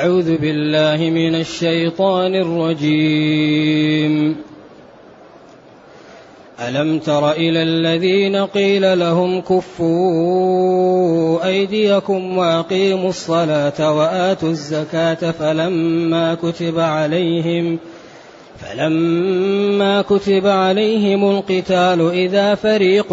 أعوذ 0.00 0.36
بالله 0.36 1.10
من 1.10 1.34
الشيطان 1.34 2.34
الرجيم. 2.34 4.36
ألم 6.68 6.98
تر 6.98 7.32
إلى 7.32 7.62
الذين 7.62 8.36
قيل 8.36 8.98
لهم 8.98 9.40
كفوا 9.40 11.46
أيديكم 11.46 12.38
وأقيموا 12.38 13.08
الصلاة 13.08 13.96
وآتوا 13.96 14.48
الزكاة 14.48 15.30
فلما 15.30 16.34
كتب 16.34 16.78
عليهم 16.78 17.78
فلما 18.58 20.02
كتب 20.02 20.46
عليهم 20.46 21.30
القتال 21.30 22.10
إذا 22.10 22.54
فريق 22.54 23.12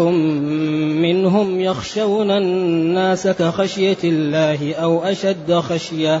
منهم 1.00 1.60
يخشون 1.60 2.30
الناس 2.30 3.28
كخشية 3.28 3.98
الله 4.04 4.74
أو 4.74 5.04
أشد 5.04 5.52
خشية 5.52 6.20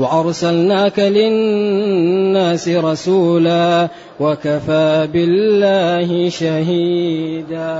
وأرسلناك 0.00 0.98
للناس 0.98 2.68
رسولا 2.68 3.88
وكفى 4.20 5.08
بالله 5.12 6.30
شهيدا. 6.30 7.70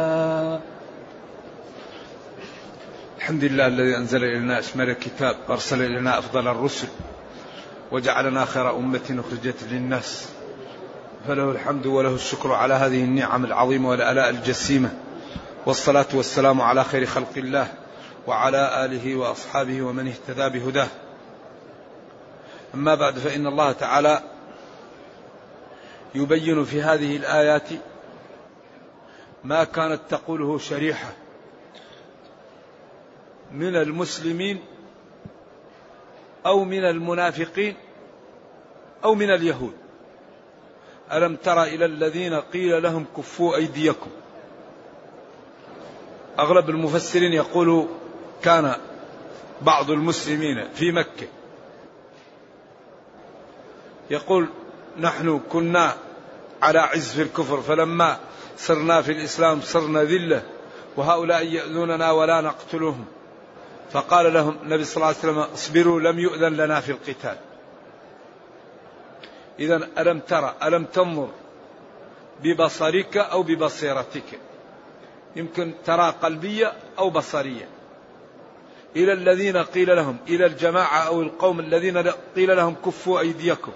الحمد 3.19 3.45
لله 3.45 3.67
الذي 3.67 3.97
أنزل 3.97 4.25
إلينا 4.25 4.59
أشمل 4.59 4.91
الكتاب 4.91 5.37
وأرسل 5.49 5.83
إلينا 5.83 6.19
أفضل 6.19 6.49
الرسل 6.49 6.89
وجعلنا 7.93 8.45
خير 8.45 8.77
أمة 8.77 9.01
أخرجت 9.11 9.57
للناس. 9.73 10.29
فله 11.29 11.51
الحمد 11.51 11.87
وله 11.87 12.15
الشكر 12.15 12.53
على 12.53 12.75
هذه 12.75 13.05
النعم 13.05 13.44
العظيمة 13.44 13.89
والآلاء 13.89 14.31
الجسيمة 14.31 14.91
والصلاة 15.67 16.06
والسلام 16.15 16.61
على 16.61 16.84
خير 16.84 17.06
خلق 17.06 17.33
الله 17.37 17.67
وعلى 18.27 18.84
آله 18.84 19.17
وأصحابه 19.17 19.83
ومن 19.83 20.09
اهتدى 20.09 20.59
بهداه. 20.59 20.89
أما 22.75 22.94
بعد 22.94 23.19
فإن 23.19 23.47
الله 23.47 23.72
تعالى 23.72 24.22
يبين 26.14 26.64
في 26.64 26.82
هذه 26.82 27.16
الآيات 27.16 27.69
ما 29.44 29.64
كانت 29.64 30.00
تقوله 30.10 30.58
شريحة 30.58 31.12
من 33.53 33.76
المسلمين 33.76 34.60
أو 36.47 36.64
من 36.64 36.84
المنافقين 36.84 37.76
أو 39.04 39.14
من 39.14 39.31
اليهود. 39.31 39.72
ألم 41.12 41.37
تر 41.37 41.62
إلى 41.62 41.84
الذين 41.84 42.34
قيل 42.34 42.82
لهم 42.82 43.06
كفوا 43.16 43.56
أيديكم؟ 43.56 44.10
أغلب 46.38 46.70
المفسرين 46.70 47.32
يقول 47.32 47.88
كان 48.42 48.75
بعض 49.62 49.91
المسلمين 49.91 50.69
في 50.75 50.92
مكة. 50.92 51.26
يقول 54.10 54.48
نحن 55.00 55.41
كنا 55.53 55.94
على 56.62 56.78
عز 56.78 57.12
في 57.12 57.22
الكفر 57.22 57.60
فلما 57.60 58.19
صرنا 58.56 59.03
في 59.03 59.12
الإسلام 59.12 59.60
صرنا 59.60 60.03
ذلة 60.03 60.43
وهؤلاء 60.97 61.47
يأذوننا 61.47 62.10
ولا 62.10 62.41
نقتلهم. 62.41 63.04
فقال 63.93 64.34
لهم 64.34 64.56
النبي 64.62 64.84
صلى 64.84 64.97
الله 64.97 65.06
عليه 65.06 65.19
وسلم 65.19 65.38
اصبروا 65.38 66.00
لم 66.00 66.19
يؤذن 66.19 66.56
لنا 66.56 66.81
في 66.81 66.93
القتال. 66.93 67.37
إذا 69.59 69.88
ألم 69.99 70.20
ترى 70.20 70.54
ألم 70.62 70.84
تنظر 70.84 71.28
ببصرك 72.43 73.16
أو 73.16 73.43
ببصيرتك؟ 73.43 74.38
يمكن 75.37 75.72
ترى 75.87 76.15
قلبية 76.22 76.72
أو 76.99 77.10
بصرية. 77.10 77.69
إلى 78.97 79.12
الذين 79.12 79.56
قيل 79.56 79.97
لهم 79.97 80.16
إلى 80.28 80.47
الجماعة 80.47 80.99
أو 80.99 81.22
القوم 81.22 81.60
الذين 81.60 81.99
قيل 82.37 82.56
لهم 82.56 82.76
كفوا 82.87 83.20
أيديكم. 83.20 83.72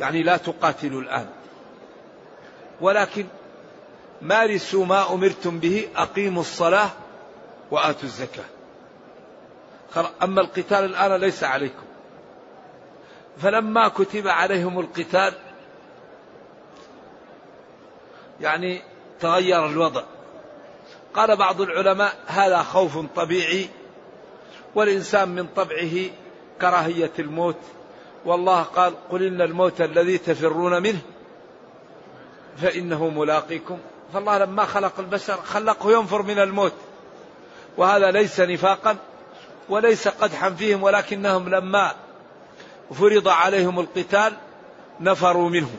يعني 0.00 0.22
لا 0.22 0.36
تقاتلوا 0.36 1.00
الآن. 1.00 1.26
ولكن 2.80 3.26
مارسوا 4.22 4.86
ما 4.86 5.12
أمرتم 5.12 5.58
به 5.58 5.88
أقيموا 5.96 6.42
الصلاة 6.42 6.90
وآتوا 7.70 8.02
الزكاة. 8.02 8.44
أما 10.22 10.40
القتال 10.40 10.84
الآن 10.84 11.20
ليس 11.20 11.44
عليكم. 11.44 11.84
فلما 13.38 13.88
كتب 13.88 14.28
عليهم 14.28 14.80
القتال 14.80 15.34
يعني 18.40 18.82
تغير 19.20 19.66
الوضع. 19.66 20.02
قال 21.14 21.36
بعض 21.36 21.60
العلماء 21.60 22.14
هذا 22.26 22.62
خوف 22.62 22.98
طبيعي 23.16 23.68
والإنسان 24.74 25.28
من 25.28 25.46
طبعه 25.46 26.10
كراهية 26.60 27.12
الموت 27.18 27.56
والله 28.26 28.62
قال 28.62 28.94
قل 29.10 29.26
إن 29.26 29.40
الموت 29.40 29.80
الذي 29.80 30.18
تفرون 30.18 30.82
منه 30.82 31.00
فإنه 32.56 33.08
ملاقيكم. 33.08 33.78
فالله 34.14 34.38
لما 34.38 34.64
خلق 34.64 34.92
البشر 34.98 35.36
خلقه 35.36 35.92
ينفر 35.92 36.22
من 36.22 36.38
الموت. 36.38 36.72
وهذا 37.76 38.10
ليس 38.10 38.40
نفاقا 38.40 38.96
وليس 39.68 40.08
قدحا 40.08 40.50
فيهم 40.50 40.82
ولكنهم 40.82 41.48
لما 41.48 41.92
فرض 42.90 43.28
عليهم 43.28 43.80
القتال 43.80 44.32
نفروا 45.00 45.48
منه. 45.48 45.70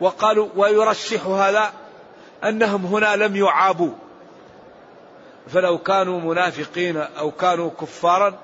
وقالوا 0.00 0.48
ويرشح 0.56 1.26
هذا 1.26 1.72
أنهم 2.44 2.86
هنا 2.86 3.16
لم 3.16 3.36
يعابوا. 3.36 3.92
فلو 5.48 5.78
كانوا 5.78 6.20
منافقين 6.20 6.96
أو 6.96 7.30
كانوا 7.30 7.70
كفارا 7.80 8.38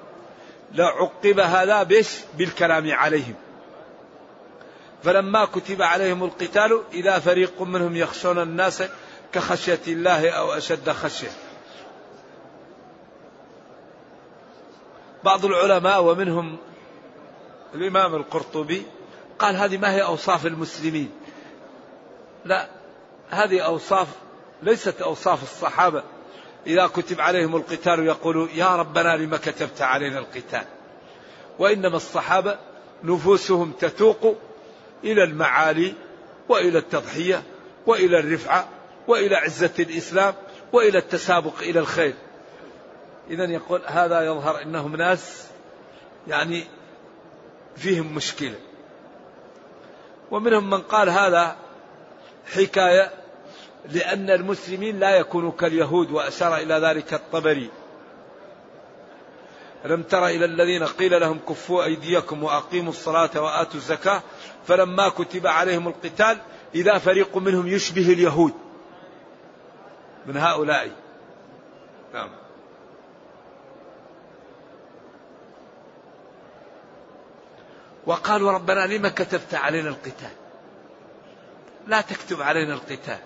لعقب 0.73 1.41
هذا 1.41 1.83
بش 1.83 2.19
بالكلام 2.39 2.93
عليهم. 2.93 3.35
فلما 5.03 5.45
كتب 5.45 5.83
عليهم 5.83 6.25
القتال 6.25 6.83
إذا 6.93 7.19
فريق 7.19 7.63
منهم 7.63 7.97
يخشون 7.97 8.39
الناس 8.39 8.83
كخشية 9.33 9.81
الله 9.89 10.31
أو 10.31 10.53
أشد 10.53 10.91
خشية. 10.91 11.31
بعض 15.25 15.45
العلماء 15.45 16.03
ومنهم 16.05 16.59
الإمام 17.75 18.15
القرطبي 18.15 18.83
قال 19.39 19.57
هذه 19.57 19.79
ما 19.79 19.93
هي 19.93 20.03
أوصاف 20.03 20.47
المسلمين؟ 20.47 21.11
لا 22.45 22.69
هذه 23.31 23.61
أوصاف 23.61 24.09
ليست 24.63 25.01
أوصاف 25.01 25.43
الصحابة. 25.43 26.03
إذا 26.67 26.87
كتب 26.87 27.21
عليهم 27.21 27.57
القتال 27.57 28.07
يقولوا 28.07 28.49
يا 28.55 28.77
ربنا 28.77 29.17
لما 29.17 29.37
كتبت 29.37 29.83
علينا 29.83 30.19
القتال؟ 30.19 30.65
وإنما 31.59 31.97
الصحابة 31.97 32.59
نفوسهم 33.05 33.73
تتوق 33.73 34.37
إلى 35.05 35.25
المعالي 35.25 35.95
وإلى 36.49 36.79
التضحية 36.79 37.43
وإلى 37.87 38.19
الرفعة 38.19 38.69
وإلى 39.09 39.37
عزة 39.37 39.73
الإسلام 39.79 40.35
وإلى 40.73 40.99
التسابق 40.99 41.59
إلى 41.61 41.81
الخير. 41.81 42.15
إذا 43.31 43.45
يقول 43.45 43.83
هذا 43.87 44.21
يظهر 44.21 44.63
أنهم 44.63 44.97
ناس 44.97 45.47
يعني 46.29 46.65
فيهم 47.77 48.15
مشكلة. 48.15 48.59
ومنهم 50.31 50.71
من 50.71 50.83
قال 50.83 51.09
هذا 51.09 51.57
حكاية 52.55 53.26
لأن 53.93 54.31
المسلمين 54.31 54.99
لا 54.99 55.17
يكونوا 55.17 55.53
كاليهود 55.53 56.11
وأشار 56.11 56.57
إلى 56.57 56.75
ذلك 56.75 57.15
الطبري. 57.15 57.71
ألم 59.85 60.03
تر 60.03 60.27
إلى 60.27 60.45
الذين 60.45 60.85
قيل 60.85 61.21
لهم 61.21 61.39
كفوا 61.49 61.85
أيديكم 61.85 62.45
وأقيموا 62.45 62.93
الصلاة 62.93 63.31
وآتوا 63.43 63.75
الزكاة 63.75 64.23
فلما 64.67 65.09
كتب 65.09 65.47
عليهم 65.47 65.89
القتال 65.89 66.39
إذا 66.75 66.99
فريق 66.99 67.37
منهم 67.37 67.67
يشبه 67.67 68.13
اليهود. 68.13 68.53
من 70.27 70.37
هؤلاء. 70.37 70.91
نعم. 72.15 72.31
وقالوا 78.07 78.53
ربنا 78.53 78.87
لما 78.87 79.09
كتبت 79.09 79.55
علينا 79.55 79.89
القتال؟ 79.89 80.31
لا 81.87 82.01
تكتب 82.01 82.43
علينا 82.43 82.75
القتال. 82.75 83.19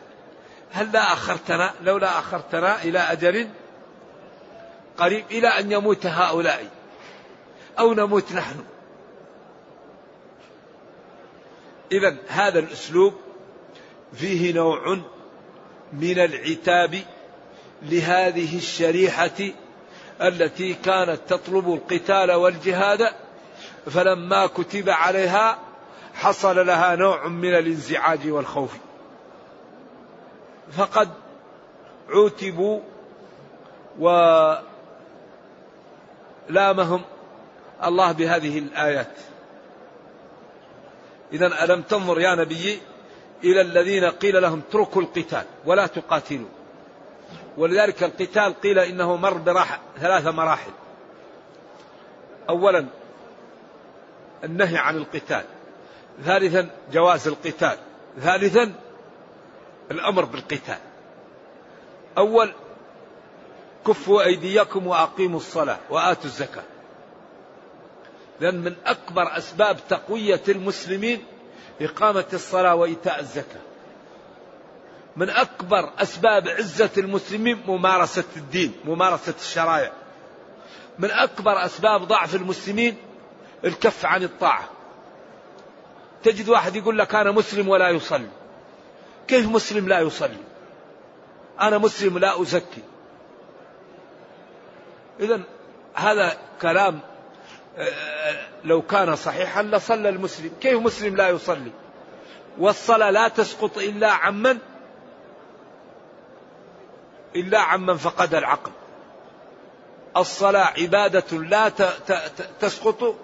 هل 0.73 0.93
لا 0.93 1.13
أخرتنا 1.13 1.75
لولا 1.83 2.19
أخرتنا 2.19 2.83
إلى 2.83 2.99
أجل 2.99 3.49
قريب 4.99 5.25
إلى 5.31 5.49
أن 5.49 5.73
يموت 5.73 6.07
هؤلاء 6.07 6.67
أو 7.79 7.95
نموت 7.95 8.33
نحن. 8.33 8.65
إذا 11.93 12.17
هذا 12.29 12.59
الأسلوب 12.59 13.15
فيه 14.15 14.53
نوع 14.53 15.01
من 15.93 16.19
العتاب 16.19 16.99
لهذه 17.83 18.57
الشريحة 18.57 19.53
التي 20.23 20.75
كانت 20.75 21.21
تطلب 21.29 21.75
القتال 21.75 22.33
والجهاد 22.33 23.09
فلما 23.91 24.47
كتب 24.47 24.91
عليها 24.91 25.59
حصل 26.15 26.67
لها 26.67 26.97
نوع 26.97 27.29
من 27.29 27.55
الانزعاج 27.55 28.29
والخوف. 28.29 28.73
فقد 30.73 31.09
عوتبوا 32.09 32.81
ولامهم 36.49 37.03
الله 37.85 38.13
بهذه 38.13 38.59
الآيات. 38.59 39.19
إذا 41.33 41.65
ألم 41.65 41.83
تنظر 41.83 42.21
يا 42.21 42.35
نبي 42.35 42.81
إلى 43.45 43.61
الذين 43.61 44.05
قيل 44.05 44.43
لهم 44.43 44.63
اتركوا 44.69 45.03
القتال 45.03 45.45
ولا 45.67 45.87
تقاتلوا. 45.87 46.49
ولذلك 47.57 48.03
القتال 48.03 48.61
قيل 48.61 48.79
إنه 48.79 49.17
مر 49.17 49.39
براح 49.39 49.81
ثلاث 49.99 50.27
مراحل. 50.27 50.71
أولا 52.49 52.87
النهي 54.45 54.79
عن 54.79 54.97
القتال. 54.97 55.45
ثالثا 56.25 56.71
جواز 56.93 57.29
القتال. 57.29 57.77
ثالثا 58.21 58.73
الأمر 59.91 60.25
بالقتال. 60.25 60.79
أول 62.19 62.55
كفوا 63.87 64.23
أيديكم 64.23 64.87
وأقيموا 64.87 65.39
الصلاة 65.39 65.79
وآتوا 65.91 66.25
الزكاة. 66.25 66.63
لأن 68.41 68.61
من 68.61 68.75
أكبر 68.87 69.37
أسباب 69.39 69.77
تقوية 69.89 70.43
المسلمين 70.49 71.25
إقامة 71.81 72.25
الصلاة 72.33 72.75
وإيتاء 72.75 73.21
الزكاة. 73.21 73.61
من 75.17 75.31
أكبر 75.31 75.91
أسباب 75.99 76.49
عزة 76.49 76.91
المسلمين 76.99 77.63
ممارسة 77.67 78.25
الدين 78.37 78.75
ممارسة 78.85 79.35
الشرائع. 79.41 79.93
من 80.99 81.11
أكبر 81.11 81.65
أسباب 81.65 82.03
ضعف 82.03 82.35
المسلمين 82.35 82.97
الكف 83.65 84.07
عن 84.07 84.23
الطاعة. 84.23 84.69
تجد 86.23 86.49
واحد 86.49 86.77
يقول 86.77 86.99
لك 86.99 87.15
أنا 87.15 87.31
مسلم 87.31 87.69
ولا 87.69 87.91
يصلي. 87.91 88.29
كيف 89.29 89.49
مسلم 89.49 89.89
لا 89.89 90.01
يصلي؟ 90.01 90.37
أنا 91.61 91.79
مسلم 91.79 92.19
لا 92.19 92.43
أزكي. 92.43 92.83
إذا 95.21 95.41
هذا 95.95 96.37
كلام 96.63 97.01
لو 98.65 98.83
كان 98.83 99.17
صحيحا 99.17 99.63
لصلى 99.63 100.09
المسلم. 100.09 100.51
كيف 100.61 100.81
مسلم 100.81 101.17
لا 101.17 101.29
يصلي؟ 101.29 101.73
والصلاة 102.59 103.11
لا 103.11 103.29
تسقط 103.29 103.79
إلا 103.79 104.11
عمن 104.11 104.59
إلا 107.37 107.59
عمن 107.59 107.97
فقد 107.97 108.35
العقل. 108.35 108.73
الصلاة 110.17 110.73
عبادة 110.79 111.39
لا 111.39 111.69
تسقط 112.61 113.17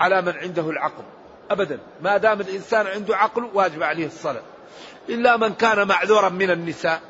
على 0.00 0.22
من 0.22 0.36
عنده 0.36 0.70
العقل. 0.70 1.04
أبدا. 1.50 1.78
ما 2.02 2.16
دام 2.16 2.40
الإنسان 2.40 2.86
عنده 2.86 3.16
عقل 3.16 3.50
واجب 3.54 3.82
عليه 3.82 4.06
الصلاة. 4.06 4.42
إلا 5.08 5.36
من 5.36 5.54
كان 5.54 5.88
معذورا 5.88 6.28
من 6.28 6.50
النساء. 6.50 7.00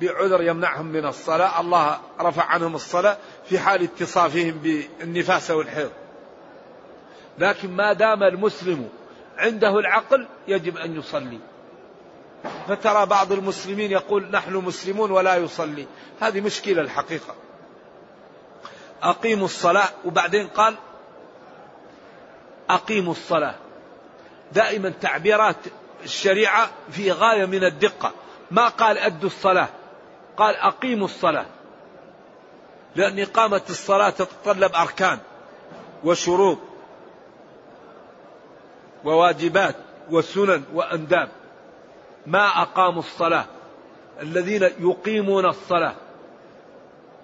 بعذر 0.00 0.42
يمنعهم 0.42 0.86
من 0.86 1.06
الصلاة. 1.06 1.60
الله 1.60 2.00
رفع 2.20 2.44
عنهم 2.44 2.74
الصلاة 2.74 3.16
في 3.48 3.58
حال 3.58 3.82
اتصافهم 3.82 4.50
بالنفاس 4.50 5.50
والحيض. 5.50 5.90
لكن 7.38 7.70
ما 7.70 7.92
دام 7.92 8.22
المسلم 8.22 8.88
عنده 9.36 9.78
العقل 9.78 10.26
يجب 10.48 10.76
أن 10.76 10.98
يصلي. 10.98 11.38
فترى 12.68 13.06
بعض 13.06 13.32
المسلمين 13.32 13.90
يقول 13.90 14.30
نحن 14.30 14.54
مسلمون 14.54 15.10
ولا 15.10 15.36
يصلي. 15.36 15.86
هذه 16.20 16.40
مشكلة 16.40 16.82
الحقيقة. 16.82 17.34
أقيموا 19.02 19.44
الصلاة 19.44 19.88
وبعدين 20.04 20.48
قال 20.48 20.74
أقيموا 22.70 23.12
الصلاة. 23.12 23.54
دائما 24.52 24.90
تعبيرات 25.00 25.56
الشريعة 26.04 26.70
في 26.90 27.12
غاية 27.12 27.44
من 27.44 27.64
الدقة. 27.64 28.12
ما 28.50 28.68
قال 28.68 28.98
أدوا 28.98 29.28
الصلاة. 29.28 29.68
قال 30.36 30.56
أقيموا 30.56 31.04
الصلاة. 31.04 31.46
لأن 32.96 33.18
إقامة 33.18 33.62
الصلاة 33.70 34.10
تتطلب 34.10 34.74
أركان 34.74 35.18
وشروط 36.04 36.58
وواجبات 39.04 39.76
وسنن 40.10 40.64
وأنداب. 40.74 41.28
ما 42.26 42.62
أقاموا 42.62 43.02
الصلاة. 43.02 43.44
الذين 44.20 44.62
يقيمون 44.62 45.46
الصلاة. 45.46 45.94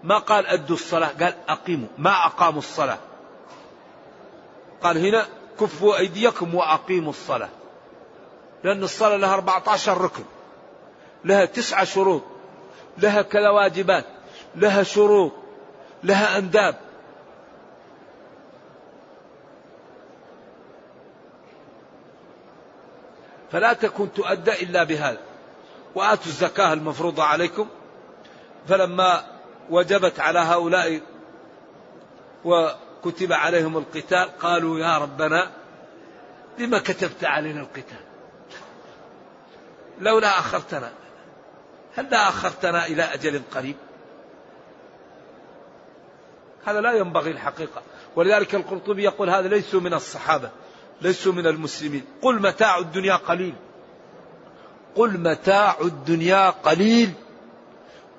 ما 0.03 0.19
قال 0.19 0.47
أدوا 0.47 0.77
الصلاة. 0.77 1.09
قال 1.09 1.35
أقيموا. 1.49 1.89
ما 1.99 2.27
أقاموا 2.27 2.59
الصلاة. 2.59 2.99
قال 4.83 5.07
هنا 5.07 5.27
كفوا 5.61 5.99
أيديكم 5.99 6.55
وأقيموا 6.55 7.11
الصلاة. 7.11 7.49
لأن 8.65 8.83
الصلاة 8.83 9.17
لها 9.17 9.35
14 9.35 10.01
ركن. 10.01 10.25
لها 11.25 11.45
تسعة 11.45 11.85
شروط. 11.85 12.23
لها 12.99 13.23
كذا 13.23 13.49
واجبات 13.49 14.05
لها 14.57 14.83
شروط. 14.83 15.33
لها 16.05 16.39
أنداب. 16.39 16.77
فلا 23.53 23.73
تكون 23.73 24.13
تؤدى 24.13 24.53
إلا 24.63 24.85
بهذا. 24.85 25.21
وآتوا 25.95 26.27
الزكاة 26.27 26.73
المفروضة 26.73 27.23
عليكم. 27.23 27.69
فلما 28.69 29.25
وجبت 29.71 30.21
على 30.21 30.39
هؤلاء 30.39 31.01
وكتب 32.45 33.33
عليهم 33.33 33.77
القتال 33.77 34.39
قالوا 34.39 34.79
يا 34.79 34.99
ربنا 34.99 35.51
لما 36.59 36.79
كتبت 36.79 37.25
علينا 37.25 37.61
القتال؟ 37.61 38.14
لولا 40.01 40.39
أخرتنا. 40.39 40.93
هل 41.97 42.15
أخرتنا 42.15 42.87
إلى 42.87 43.03
أجل 43.03 43.43
قريب؟ 43.55 43.77
هذا 46.65 46.81
لا 46.81 46.93
ينبغي 46.93 47.31
الحقيقة. 47.31 47.83
ولذلك 48.17 48.55
القرطبي 48.55 49.03
يقول 49.03 49.31
هذا 49.31 49.49
ليسوا 49.49 49.81
من 49.81 49.95
الصحابة 49.95 50.51
ليسوا 51.03 51.33
من 51.33 51.47
المسلمين. 51.47 52.05
قل 52.23 52.43
متاع 52.43 52.79
الدنيا 52.79 53.17
قليل. 53.17 53.55
قل 54.95 55.19
متاع 55.19 55.77
الدنيا 55.81 56.51
قليل. 56.51 57.13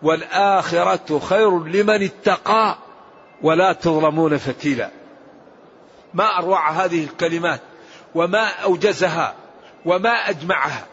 والآخرة 0.03 1.20
خير 1.20 1.63
لمن 1.63 2.03
اتقى 2.03 2.77
ولا 3.41 3.74
تظلمون 3.74 4.38
فتيلا. 4.38 4.89
ما 6.13 6.38
أروع 6.39 6.72
هذه 6.72 7.03
الكلمات 7.03 7.62
وما 8.15 8.48
أوجزها 8.48 9.36
وما 9.86 10.29
أجمعها. 10.29 10.88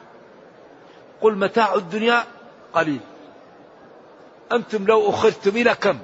قل 1.23 1.35
متاع 1.35 1.75
الدنيا 1.75 2.25
قليل. 2.73 3.01
أنتم 4.53 4.87
لو 4.87 5.11
أخرتم 5.11 5.51
إلى 5.51 5.75
كم؟ 5.75 5.99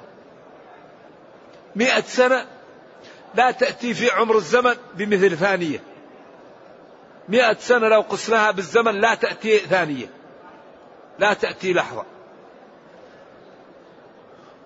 مئة 1.75 2.01
سنة 2.01 2.45
لا 3.35 3.51
تأتي 3.51 3.93
في 3.93 4.11
عمر 4.11 4.35
الزمن 4.35 4.75
بمثل 4.93 5.37
ثانية. 5.37 5.83
مئة 7.29 7.57
سنة 7.59 7.87
لو 7.87 8.01
قسناها 8.01 8.51
بالزمن 8.51 9.01
لا 9.01 9.15
تأتي 9.15 9.57
ثانية. 9.57 10.09
لا 11.19 11.33
تأتي 11.33 11.73
لحظة. 11.73 12.05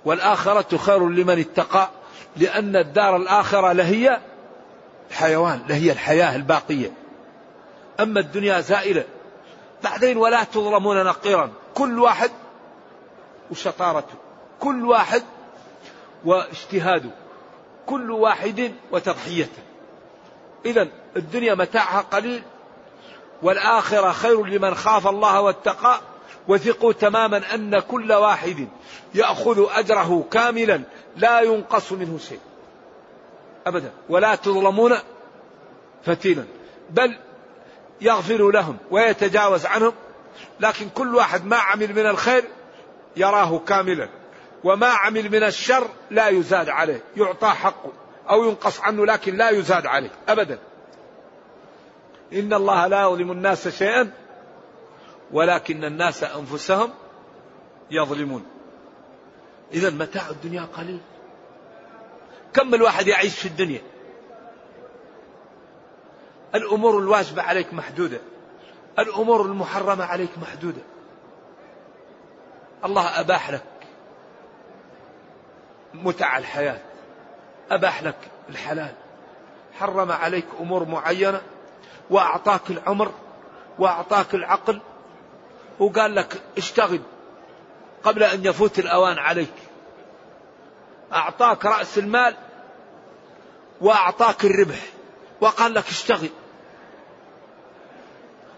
والآخرة 0.06 0.78
خير 0.78 1.10
لمن 1.10 1.40
اتقى 1.40 1.90
لأن 2.38 2.76
الدار 2.76 3.16
الآخرة 3.16 3.72
لهي 3.72 4.20
الحيوان 5.10 5.62
لهي 5.70 5.92
الحياة 5.92 6.36
الباقية. 6.36 6.92
أما 8.00 8.20
الدنيا 8.20 8.60
زائلة. 8.60 9.04
بعدين 9.84 10.18
ولا 10.18 10.44
تظلمون 10.44 11.04
نقيرا. 11.04 11.50
كل 11.74 12.00
واحد 12.00 12.32
وشطارته. 13.52 14.16
كل 14.60 14.86
واحد 14.86 15.24
واجتهاده. 16.26 17.10
كل 17.86 18.12
واحد 18.12 18.72
وتضحيته. 18.92 19.64
إذا 20.66 20.88
الدنيا 21.16 21.56
متاعها 21.56 22.02
قليل 22.02 22.44
والآخرة 23.42 24.12
خير 24.12 24.46
لمن 24.46 24.76
خاف 24.76 25.08
الله 25.08 25.42
واتقى 25.42 26.00
وثقوا 26.48 26.94
تماما 26.94 27.56
أن 27.56 27.80
كل 27.80 28.14
واحد 28.14 28.68
يأخذ 29.16 29.66
أجره 29.76 30.26
كاملا 30.32 30.82
لا 31.16 31.42
ينقص 31.42 31.92
منه 31.92 32.18
شيء. 32.18 32.40
أبدا. 33.68 33.92
ولا 34.10 34.36
تظلمون 34.36 34.94
فتيلا. 36.06 36.44
بل 36.90 37.18
يغفر 38.04 38.52
لهم 38.52 38.78
ويتجاوز 38.92 39.66
عنهم 39.66 39.94
لكن 40.60 40.90
كل 40.90 41.16
واحد 41.16 41.46
ما 41.46 41.58
عمل 41.58 41.94
من 41.96 42.06
الخير 42.06 42.44
يراه 43.18 43.60
كاملا 43.60 44.10
وما 44.64 44.88
عمل 44.88 45.32
من 45.32 45.44
الشر 45.44 45.88
لا 46.12 46.28
يزاد 46.28 46.70
عليه 46.70 47.04
يعطى 47.18 47.48
حقه 47.48 47.92
أو 48.30 48.44
ينقص 48.44 48.80
عنه 48.80 49.06
لكن 49.06 49.36
لا 49.36 49.50
يزاد 49.50 49.86
عليه 49.86 50.10
أبدا. 50.28 50.60
إن 52.34 52.54
الله 52.54 52.88
لا 52.88 53.02
يظلم 53.02 53.32
الناس 53.32 53.68
شيئا 53.68 54.12
ولكن 55.32 55.84
الناس 55.84 56.24
أنفسهم 56.24 56.90
يظلمون. 57.92 58.46
إذا 59.74 59.90
متاع 59.90 60.30
الدنيا 60.30 60.68
قليل. 60.78 61.00
كم 62.54 62.74
الواحد 62.74 63.08
يعيش 63.08 63.40
في 63.40 63.48
الدنيا؟ 63.48 63.82
الأمور 66.56 67.00
الواجبة 67.00 67.42
عليك 67.42 67.74
محدودة. 67.74 68.20
الأمور 69.00 69.42
المحرمة 69.42 70.06
عليك 70.06 70.30
محدودة. 70.42 70.82
الله 72.86 73.20
أباح 73.20 73.52
لك 73.52 73.64
متع 75.94 76.38
الحياة. 76.38 76.80
أباح 77.72 78.04
لك 78.04 78.18
الحلال. 78.50 78.94
حرم 79.80 80.12
عليك 80.12 80.46
أمور 80.60 80.86
معينة 80.86 81.42
وأعطاك 82.10 82.70
العمر 82.70 83.12
وأعطاك 83.80 84.36
العقل 84.36 84.82
وقال 85.80 86.16
لك 86.16 86.42
اشتغل 86.58 87.02
قبل 88.04 88.24
أن 88.24 88.46
يفوت 88.46 88.80
الأوان 88.80 89.18
عليك. 89.18 89.54
أعطاك 91.14 91.66
رأس 91.66 91.98
المال 91.98 92.36
وأعطاك 93.82 94.46
الربح 94.46 94.80
وقال 95.42 95.74
لك 95.74 95.88
اشتغل. 95.88 96.30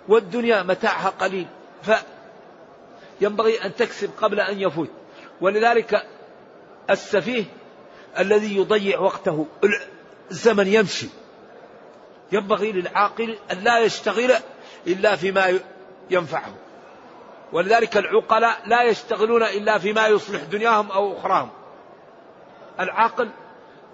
والدنيا 0.07 0.63
متاعها 0.63 1.09
قليل. 1.09 1.47
فينبغي 3.19 3.65
أن 3.65 3.75
تكسب 3.75 4.09
قبل 4.21 4.39
أن 4.39 4.59
يفوت. 4.59 4.89
ولذلك 5.41 6.07
السفيه 6.89 7.45
الذي 8.19 8.57
يضيع 8.57 8.99
وقته 8.99 9.47
الزمن 10.31 10.67
يمشي. 10.67 11.07
ينبغي 12.31 12.71
للعاقل 12.71 13.37
أن 13.51 13.57
لا 13.57 13.79
يشتغل 13.79 14.33
إلا 14.87 15.15
فيما 15.15 15.59
ينفعه. 16.09 16.53
ولذلك 17.53 17.97
العقلاء 17.97 18.61
لا 18.65 18.83
يشتغلون 18.83 19.43
إلا 19.43 19.77
فيما 19.77 20.07
يصلح 20.07 20.43
دنياهم 20.43 20.91
أو 20.91 21.17
أخراهم. 21.17 21.49
العاقل 22.79 23.29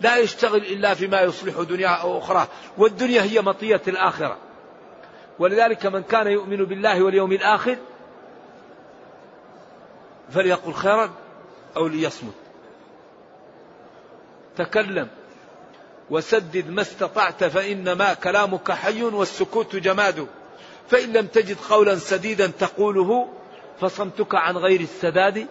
لا 0.01 0.17
يشتغل 0.17 0.57
إلا 0.57 0.93
فيما 0.93 1.21
يصلح 1.21 1.61
دنياه 1.61 2.01
أو 2.01 2.17
أخراه. 2.17 2.47
والدنيا 2.77 3.21
هي 3.21 3.41
مطية 3.41 3.81
الآخرة. 3.87 4.37
ولذلك 5.39 5.85
من 5.85 6.03
كان 6.03 6.27
يؤمن 6.27 6.65
بالله 6.65 7.03
واليوم 7.03 7.31
الآخر 7.31 7.77
فليقل 10.29 10.73
خيرا 10.73 11.11
أو 11.77 11.88
ليصمت. 11.88 12.33
تكلم 14.57 15.07
وسدد 16.09 16.69
ما 16.69 16.81
استطعت 16.81 17.43
فإنما 17.43 18.13
كلامك 18.13 18.71
حي 18.71 19.03
والسكوت 19.03 19.75
جماد. 19.75 20.27
فإن 20.89 21.13
لم 21.13 21.25
تجد 21.25 21.57
قولا 21.69 21.95
سديدا 21.95 22.47
تقوله 22.47 23.29
فصمتك 23.79 24.35
عن 24.35 24.57
غير 24.57 24.79
السداد 24.79 25.47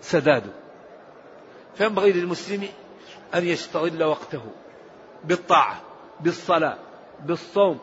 سداد. 0.00 0.44
فينبغي 1.74 2.12
للمسلم 2.12 2.68
أن 3.34 3.44
يستغل 3.44 4.04
وقته 4.04 4.42
بالطاعة 5.24 5.82
بالصلاة 6.20 6.78
بالصوم 7.24 7.78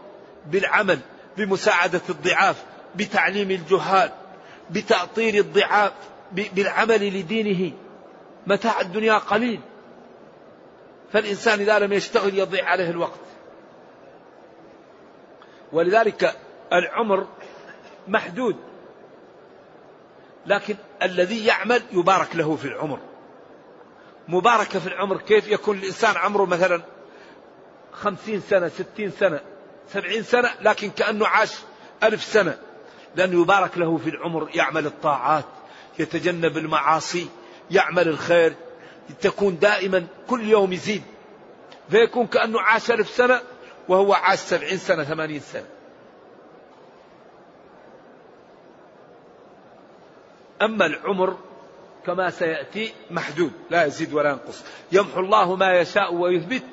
بالعمل 0.45 0.99
بمساعدة 1.37 2.01
الضعاف 2.09 2.63
بتعليم 2.95 3.51
الجهال 3.51 4.11
بتأطير 4.69 5.33
الضعاف 5.33 5.93
بالعمل 6.31 7.19
لدينه. 7.19 7.71
متاع 8.47 8.81
الدنيا 8.81 9.17
قليل. 9.17 9.59
فالإنسان 11.13 11.59
إذا 11.59 11.79
لم 11.79 11.93
يشتغل 11.93 12.37
يضيع 12.39 12.65
عليه 12.65 12.89
الوقت. 12.89 13.19
ولذلك 15.71 16.35
العمر 16.73 17.27
محدود. 18.07 18.55
لكن 20.45 20.75
الذي 21.03 21.45
يعمل 21.45 21.81
يبارك 21.91 22.35
له 22.35 22.55
في 22.55 22.65
العمر. 22.65 22.99
مباركة 24.27 24.79
في 24.79 24.87
العمر 24.87 25.17
كيف 25.17 25.47
يكون 25.47 25.77
الإنسان 25.77 26.15
عمره 26.17 26.45
مثلا 26.45 26.81
خمسين 27.91 28.41
سنة 28.41 28.67
ستين 28.67 29.11
سنة؟ 29.11 29.39
سبعين 29.89 30.23
سنة 30.23 30.51
لكن 30.61 30.89
كأنه 30.89 31.27
عاش 31.27 31.53
ألف 32.03 32.23
سنة. 32.23 32.57
لأنه 33.15 33.41
يبارك 33.41 33.77
له 33.77 33.97
في 33.97 34.09
العمر 34.09 34.49
يعمل 34.53 34.85
الطاعات 34.85 35.45
يتجنب 35.99 36.57
المعاصي 36.57 37.27
يعمل 37.71 38.07
الخير 38.07 38.55
تكون 39.21 39.59
دائما 39.59 40.07
كل 40.27 40.49
يوم 40.49 40.73
يزيد. 40.73 41.03
فيكون 41.89 42.27
كأنه 42.27 42.61
عاش 42.61 42.91
ألف 42.91 43.09
سنة 43.09 43.41
وهو 43.87 44.13
عاش 44.13 44.39
سبعين 44.39 44.77
سنة 44.77 45.03
ثمانين 45.03 45.39
سنة. 45.39 45.65
أما 50.61 50.85
العمر 50.85 51.37
كما 52.05 52.29
سيأتي 52.29 52.93
محدود 53.11 53.51
لا 53.69 53.85
يزيد 53.85 54.13
ولا 54.13 54.29
ينقص. 54.29 54.63
يمحو 54.91 55.19
الله 55.19 55.55
ما 55.55 55.79
يشاء 55.79 56.13
ويثبت. 56.13 56.63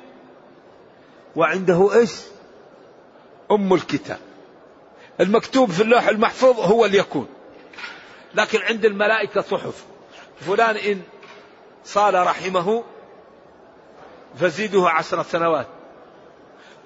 وعنده 1.35 1.95
إيش؟ 1.95 2.32
أم 3.53 3.73
الكتاب. 3.73 4.19
المكتوب 5.19 5.71
في 5.71 5.81
اللوح 5.81 6.07
المحفوظ 6.07 6.59
هو 6.59 6.85
اللي 6.85 6.97
يكون 6.97 7.27
لكن 8.35 8.59
عند 8.61 8.85
الملائكة 8.85 9.41
صحف. 9.41 9.85
فلان 10.39 10.77
إن 10.77 11.01
صال 11.83 12.27
رحمه 12.27 12.83
فزيده 14.35 14.89
عشر 14.89 15.23
سنوات. 15.23 15.67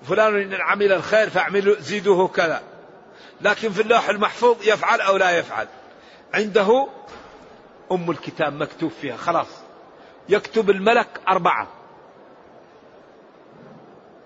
فلان 0.04 0.42
إن 0.42 0.54
عمل 0.54 0.92
الخير 0.92 1.30
فاعملوا 1.30 1.76
زيدوه 1.80 2.28
كذا. 2.28 2.64
لكن 3.42 3.70
في 3.70 3.82
اللوح 3.82 4.10
المحفوظ 4.10 4.68
يفعل 4.68 5.02
أو 5.02 5.18
لا 5.18 5.38
يفعل. 5.38 5.68
عنده 6.34 6.88
أم 7.92 8.12
الكتاب 8.12 8.54
مكتوب 8.54 8.92
فيها. 9.02 9.18
خلاص. 9.18 9.48
يكتب 10.30 10.70
الملك 10.70 11.08
أربعة. 11.28 11.68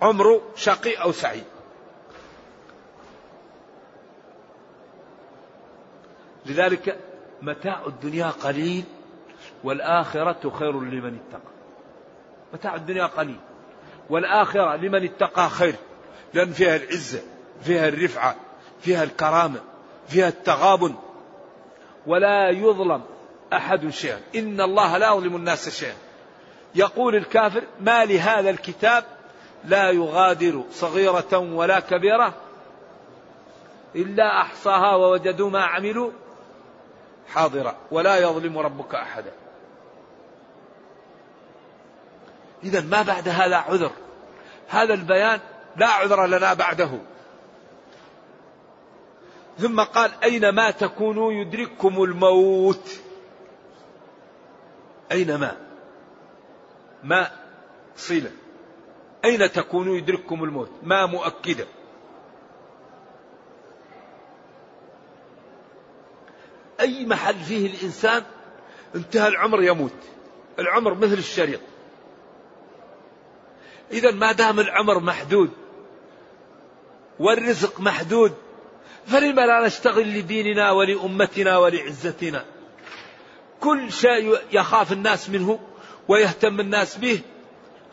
عمره 0.01 0.41
شقي 0.55 0.93
أو 0.93 1.11
سعيد. 1.11 1.43
لذلك 6.45 6.99
متاع 7.41 7.85
الدنيا 7.87 8.27
قليل 8.27 8.83
والآخرة 9.63 10.49
خير 10.49 10.79
لمن 10.79 11.17
اتقى. 11.19 11.51
متاع 12.53 12.75
الدنيا 12.75 13.05
قليل 13.05 13.39
والآخرة 14.09 14.75
لمن 14.75 15.03
اتقى 15.03 15.49
خير 15.49 15.75
لأن 16.33 16.51
فيها 16.51 16.75
العزة 16.75 17.21
فيها 17.61 17.87
الرفعة 17.87 18.35
فيها 18.81 19.03
الكرامة 19.03 19.59
فيها 20.07 20.27
التغابن. 20.27 20.95
ولا 22.07 22.49
يظلم 22.49 23.01
أحد 23.53 23.89
شيئا. 23.89 24.19
إن 24.35 24.61
الله 24.61 24.97
لا 24.97 25.13
يظلم 25.13 25.35
الناس 25.35 25.79
شيئا. 25.79 25.95
يقول 26.75 27.15
الكافر 27.15 27.63
ما 27.79 28.05
لهذا 28.05 28.49
الكتاب 28.49 29.03
لا 29.65 29.91
يغادر 29.91 30.63
صغيرة 30.71 31.37
ولا 31.37 31.79
كبيرة 31.79 32.33
إلا 33.95 34.41
أحصاها 34.41 34.95
ووجدوا 34.95 35.49
ما 35.49 35.63
عملوا 35.63 36.11
حاضرا 37.33 37.75
ولا 37.91 38.17
يظلم 38.17 38.57
ربك 38.57 38.95
أحدا. 38.95 39.31
إذا 42.63 42.81
ما 42.81 43.01
بعد 43.01 43.29
هذا 43.29 43.55
عذر. 43.55 43.91
هذا 44.67 44.93
البيان 44.93 45.39
لا 45.77 45.87
عذر 45.87 46.25
لنا 46.25 46.53
بعده. 46.53 46.89
ثم 49.59 49.81
قال 49.81 50.11
أينما 50.23 50.71
تكونوا 50.71 51.33
يدرككم 51.33 52.03
الموت؟ 52.03 52.89
أين 55.11 55.55
ما؟ 57.03 57.31
صلة. 57.97 58.31
أين 59.25 59.51
تكونوا 59.51 59.97
يدرككم 59.97 60.43
الموت؟ 60.43 60.69
ما 60.83 61.05
مؤكدة. 61.05 61.65
أي 66.81 67.05
محل 67.05 67.35
فيه 67.35 67.67
الإنسان 67.67 68.23
انتهى 68.95 69.27
العمر 69.27 69.63
يموت. 69.63 69.93
العمر 70.59 70.93
مثل 70.93 71.13
الشريط. 71.13 71.59
إذا 73.91 74.11
ما 74.11 74.31
دام 74.31 74.59
العمر 74.59 74.99
محدود 74.99 75.51
والرزق 77.19 77.79
محدود 77.79 78.33
فلم 79.07 79.39
لا 79.39 79.65
نشتغل 79.65 80.17
لديننا 80.17 80.71
ولأمتنا 80.71 81.57
ولعزتنا؟ 81.57 82.45
كل 83.59 83.91
شيء 83.91 84.37
يخاف 84.51 84.91
الناس 84.91 85.29
منه 85.29 85.59
ويهتم 86.07 86.59
الناس 86.59 86.97
به 86.97 87.21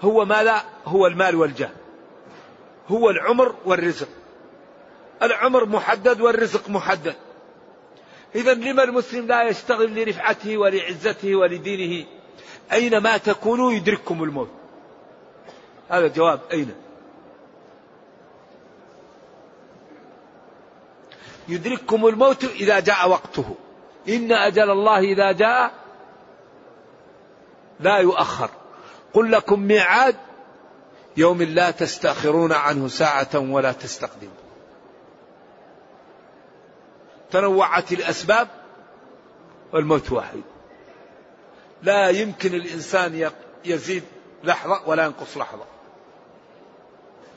هو 0.01 0.25
ما 0.25 0.43
لا 0.43 0.65
هو 0.85 1.07
المال 1.07 1.37
والجاه. 1.37 1.71
هو 2.89 3.11
العمر 3.11 3.55
والرزق. 3.65 4.09
العمر 5.23 5.65
محدد 5.65 6.21
والرزق 6.21 6.71
محدد. 6.71 7.17
إذا 8.35 8.55
لما 8.55 8.85
المسلم 8.85 9.27
لا 9.27 9.43
يشتغل 9.43 10.03
لرفعته 10.03 10.59
ولعزته 10.59 11.37
ولدينه؟ 11.37 12.07
أينما 12.73 13.17
تكونوا 13.17 13.73
يدرككم 13.73 14.23
الموت؟ 14.23 14.51
هذا 15.89 16.07
جواب 16.07 16.41
أين؟ 16.53 16.75
يدرككم 21.49 22.07
الموت 22.07 22.45
إذا 22.45 22.81
جاء 22.81 23.09
وقته. 23.09 23.55
إن 24.09 24.33
أجل 24.33 24.71
الله 24.71 24.99
إذا 24.99 25.33
جاء 25.33 25.73
لا 27.81 27.99
يؤخر. 27.99 28.51
قل 29.15 29.33
لكم 29.33 29.61
ميعاد 29.61 30.17
يوم 31.17 31.43
لا 31.43 31.71
تستأخرون 31.71 32.53
عنه 32.53 32.89
ساعة 32.89 33.29
ولا 33.35 33.73
تستقدمون. 33.73 34.48
تنوعت 37.31 37.93
الأسباب 37.93 38.49
والموت 39.73 40.13
واحد. 40.13 40.41
لا 41.83 42.09
يمكن 42.09 42.55
الإنسان 42.55 43.31
يزيد 43.65 44.03
لحظة 44.45 44.89
ولا 44.89 45.05
ينقص 45.05 45.37
لحظة. 45.37 45.65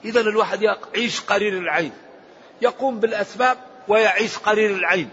إذا 0.06 0.22
الواحد 0.22 0.62
يعيش 0.62 1.22
قرير 1.22 1.58
العين. 1.58 1.92
يقوم 2.62 3.00
بالأسباب 3.00 3.58
ويعيش 3.88 4.38
قرير 4.38 4.76
العين. 4.76 5.10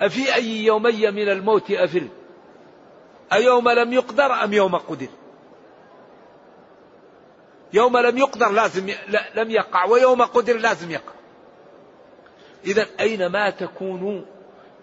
أفي 0.00 0.34
أي 0.34 0.64
يومي 0.64 1.10
من 1.10 1.28
الموت 1.28 1.70
أفر؟ 1.70 2.08
أيوم 3.32 3.68
لم 3.68 3.92
يقدر 3.92 4.44
أم 4.44 4.52
يوم 4.52 4.76
قدر؟ 4.76 5.08
يوم 7.72 7.96
لم 7.96 8.18
يقدر 8.18 8.48
لازم. 8.48 8.90
لم 9.34 9.50
يقع 9.50 9.84
ويوم 9.84 10.22
قدر 10.22 10.56
لازم 10.56 10.90
يقع. 10.90 11.13
إذا 12.66 12.86
أينما 13.00 13.50
تكونوا 13.50 14.22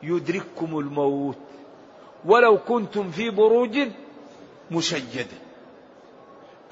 يدرككم 0.03 0.79
الموت؟ 0.79 1.37
ولو 2.25 2.57
كنتم 2.57 3.11
في 3.11 3.29
بروج 3.29 3.79
مشيدة. 4.71 5.37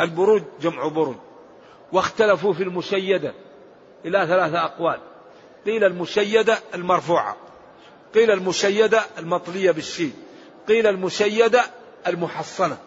البروج 0.01 0.43
جمع 0.61 0.87
برج. 0.87 1.15
واختلفوا 1.91 2.53
في 2.53 2.63
المشيدة. 2.63 3.33
إلى 4.05 4.27
ثلاثة 4.27 4.65
أقوال. 4.65 4.99
قيل 5.65 5.83
المشيدة 5.83 6.59
المرفوعة. 6.75 7.37
قيل 8.15 8.31
المشيدة 8.31 9.01
المطلية 9.17 9.71
بالشين. 9.71 10.13
قيل 10.67 10.87
المشيدة 10.87 11.63
المحصنة. 12.07 12.77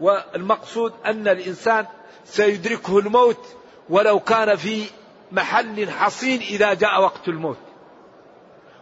والمقصود 0.00 0.92
أن 1.06 1.28
الإنسان 1.28 1.86
سيدركه 2.24 2.98
الموت 2.98 3.46
ولو 3.88 4.20
كان 4.20 4.56
في 4.56 4.84
محل 5.32 5.90
حصين 5.90 6.40
إذا 6.40 6.74
جاء 6.74 7.02
وقت 7.02 7.28
الموت. 7.28 7.58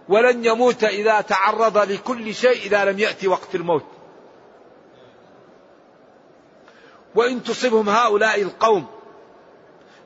ولن 0.08 0.44
يموت 0.44 0.84
إذا 0.84 1.20
تعرض 1.20 1.78
لكل 1.78 2.34
شيء 2.34 2.66
إذا 2.66 2.84
لم 2.84 2.98
يأتي 2.98 3.28
وقت 3.28 3.54
الموت. 3.54 3.84
وإن 7.14 7.42
تصبهم 7.42 7.88
هؤلاء 7.88 8.42
القوم 8.42 8.87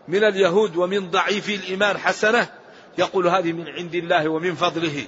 من 0.08 0.24
اليهود 0.24 0.76
ومن 0.76 1.10
ضعيفي 1.10 1.54
الإيمان 1.54 1.98
حسنة 1.98 2.48
يقول 2.98 3.26
هذه 3.26 3.52
من 3.52 3.68
عند 3.68 3.94
الله 3.94 4.28
ومن 4.28 4.54
فضله. 4.54 5.06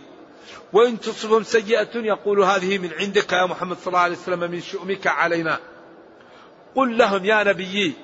وإن 0.73 1.01
تصبهم 1.01 1.43
سيئة 1.43 1.97
يقول 1.97 2.43
هذه 2.43 2.79
من 2.79 2.91
عندك 2.99 3.33
يا 3.33 3.47
محمد 3.47 3.77
صلى 3.77 3.87
الله 3.87 3.99
عليه 3.99 4.17
وسلم 4.17 4.51
من 4.51 4.61
شؤمك 4.61 5.07
علينا. 5.07 5.59
قل 6.75 6.99
لهم 6.99 7.25
يا 7.25 7.45
نبيي 7.45 7.95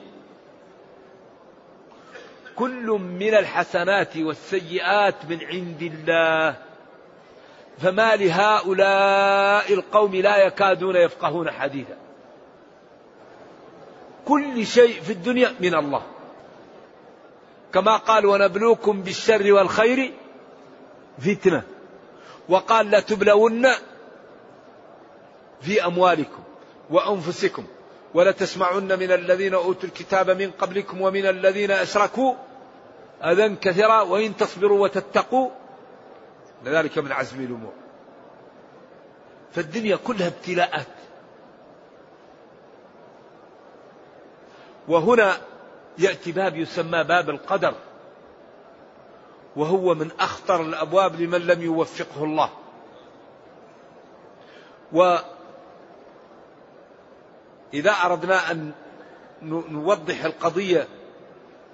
كل 2.60 2.86
من 3.20 3.34
الحسنات 3.34 4.16
والسيئات 4.16 5.14
من 5.28 5.44
عند 5.44 5.82
الله. 5.82 6.56
فما 7.78 8.16
لهؤلاء 8.16 9.74
القوم 9.74 10.14
لا 10.14 10.36
يكادون 10.46 10.96
يفقهون 10.96 11.50
حديثا. 11.50 11.96
كل 14.24 14.66
شيء 14.66 15.00
في 15.00 15.12
الدنيا 15.12 15.54
من 15.60 15.74
الله. 15.74 16.02
كما 17.72 17.96
قال 17.96 18.26
ونبلوكم 18.26 19.02
بالشر 19.02 19.52
والخير 19.52 20.12
فتنة 21.18 21.62
وقال 22.48 22.90
لتبلون 22.90 23.66
في 25.60 25.84
أموالكم 25.86 26.42
وأنفسكم 26.90 27.66
ولتسمعن 28.14 28.98
من 28.98 29.12
الذين 29.12 29.54
أوتوا 29.54 29.88
الكتاب 29.88 30.30
من 30.30 30.50
قبلكم 30.50 31.00
ومن 31.00 31.26
الذين 31.26 31.70
أشركوا 31.70 32.34
اذى 33.24 33.56
كثيرا 33.56 34.00
وإن 34.00 34.36
تصبروا 34.36 34.82
وتتقوا 34.82 35.50
لذلك 36.64 36.98
من 36.98 37.12
عزم 37.12 37.40
الأمور. 37.40 37.72
فالدنيا 39.52 39.96
كلها 39.96 40.26
ابتلاءات. 40.26 40.86
وهنا 44.88 45.36
يأتي 45.98 46.32
باب 46.32 46.56
يسمى 46.56 47.04
باب 47.04 47.30
القدر 47.30 47.74
وهو 49.56 49.94
من 49.94 50.10
أخطر 50.20 50.62
الأبواب 50.62 51.20
لمن 51.20 51.40
لم 51.40 51.62
يوفقه 51.62 52.24
الله. 52.24 52.50
وإذا 54.92 55.22
أردنا 57.90 58.50
أن 58.50 58.72
نوضح 59.42 60.24
القضية 60.24 60.88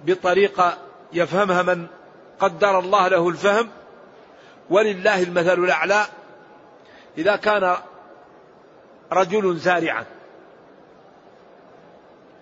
بطريقة 0.04 0.78
يفهمها 1.12 1.62
من 1.62 1.86
قدر 2.40 2.78
الله 2.78 3.08
له 3.08 3.28
الفهم 3.28 3.70
ولله 4.70 5.22
المثل 5.22 5.64
الأعلى. 5.64 6.06
إذا 7.18 7.36
كان 7.36 7.76
رجل 9.12 9.56
زارعا 9.56 10.04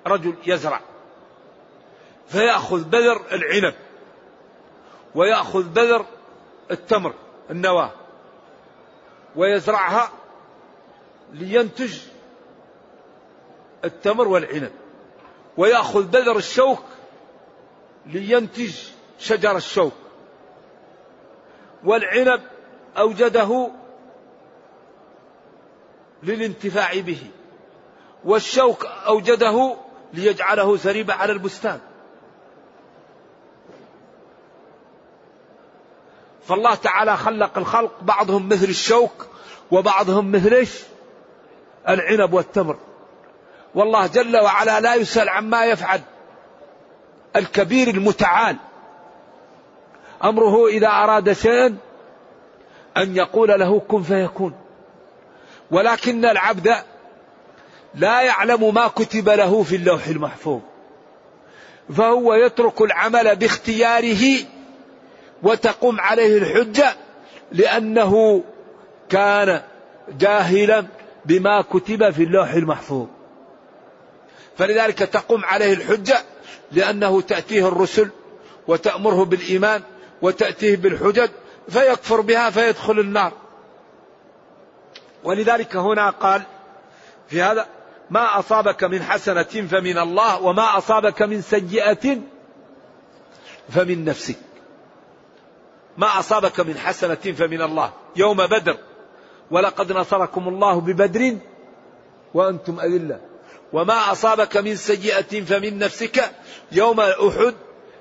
رجل 0.07 0.35
يزرع 0.47 0.81
فيأخذ 2.29 2.85
بذر 2.85 3.23
العنب 3.33 3.75
ويأخذ 5.15 5.63
بذر 5.63 6.07
التمر 6.71 7.15
النواة 7.51 7.91
ويزرعها 9.37 10.11
لينتج 11.33 11.99
التمر 13.85 14.29
والعنب 14.29 14.73
ويأخذ 15.57 16.03
بذر 16.03 16.37
الشوك 16.37 16.83
لينتج 18.07 18.75
شجر 19.19 19.57
الشوك. 19.57 19.93
والعنب 21.85 22.43
أوجده 22.99 23.71
للانتفاع 26.23 27.01
به. 27.01 27.31
والشوك 28.25 28.87
أوجده 28.87 29.77
ليجعله 30.13 30.77
سريبة 30.77 31.15
على 31.15 31.33
البستان. 31.33 31.81
فالله 36.49 36.75
تعالى 36.75 37.17
خلق 37.17 37.59
الخلق 37.59 38.01
بعضهم 38.03 38.49
مثل 38.49 38.69
الشوك 38.69 39.27
وبعضهم 39.71 40.33
مثل؟ 40.33 40.69
العنب 41.89 42.33
والتمر. 42.33 42.79
والله 43.75 44.07
جل 44.07 44.37
وعلا 44.37 44.81
لا 44.81 44.95
يسأل 44.95 45.29
عما 45.29 45.65
يفعل. 45.65 46.01
الكبير 47.37 47.89
المتعال. 47.89 48.57
أمره 50.25 50.67
إذا 50.67 50.89
أراد 50.89 51.33
شيئا 51.33 51.77
أن 52.97 53.17
يقول 53.17 53.49
له 53.49 53.81
كن 53.81 54.03
فيكون. 54.03 54.53
ولكن 55.71 56.25
العبد 56.25 56.75
لا 57.95 58.23
يعلم 58.23 58.75
ما 58.75 58.89
كتب 58.89 59.29
له 59.29 59.63
في 59.63 59.77
اللوح 59.77 60.07
المحفوظ. 60.07 60.61
فهو 61.97 62.35
يترك 62.35 62.81
العمل 62.83 63.37
باختياره 63.37 64.45
وتقوم 65.43 66.01
عليه 66.01 66.39
الحجة 66.39 66.97
لأنه 67.53 68.43
كان 69.09 69.63
جاهلا 70.19 70.85
بما 71.25 71.63
كتب 71.63 72.11
في 72.11 72.23
اللوح 72.23 72.51
المحفوظ. 72.51 73.07
فلذلك 74.59 74.99
تقوم 74.99 75.45
عليه 75.45 75.73
الحجة 75.73 76.17
لأنه 76.75 77.21
تأتيه 77.21 77.69
الرسل 77.69 78.11
وتأمره 78.69 79.25
بالإيمان 79.25 79.83
وتأتيه 80.23 80.77
بالحجج 80.77 81.31
فيكفر 81.69 82.21
بها 82.21 82.51
فيدخل 82.51 83.01
النار. 83.01 83.33
ولذلك 85.25 85.77
هنا 85.77 86.11
قال 86.11 86.43
في 87.29 87.43
هذا 87.43 87.67
ما 88.11 88.39
أصابك 88.39 88.85
من 88.85 89.03
حسنة 89.03 89.43
فمن 89.43 89.99
الله 89.99 90.43
وما 90.43 90.79
أصابك 90.79 91.23
من 91.23 91.43
سيئة 91.43 92.19
فمن 93.69 94.05
نفسك. 94.05 94.37
ما 95.99 96.19
أصابك 96.19 96.61
من 96.61 96.79
حسنة 96.79 97.15
فمن 97.15 97.63
الله 97.63 97.93
يوم 98.17 98.37
بدر 98.37 98.77
ولقد 99.51 99.93
نصركم 99.93 100.49
الله 100.49 100.81
ببدر 100.81 101.37
وأنتم 102.35 102.81
أذلة. 102.81 103.34
وما 103.75 104.13
أصابك 104.13 104.57
من 104.57 104.77
سيئة 104.77 105.45
فمن 105.45 105.79
نفسك 105.79 106.31
يوم 106.73 107.01
أحد 107.01 107.55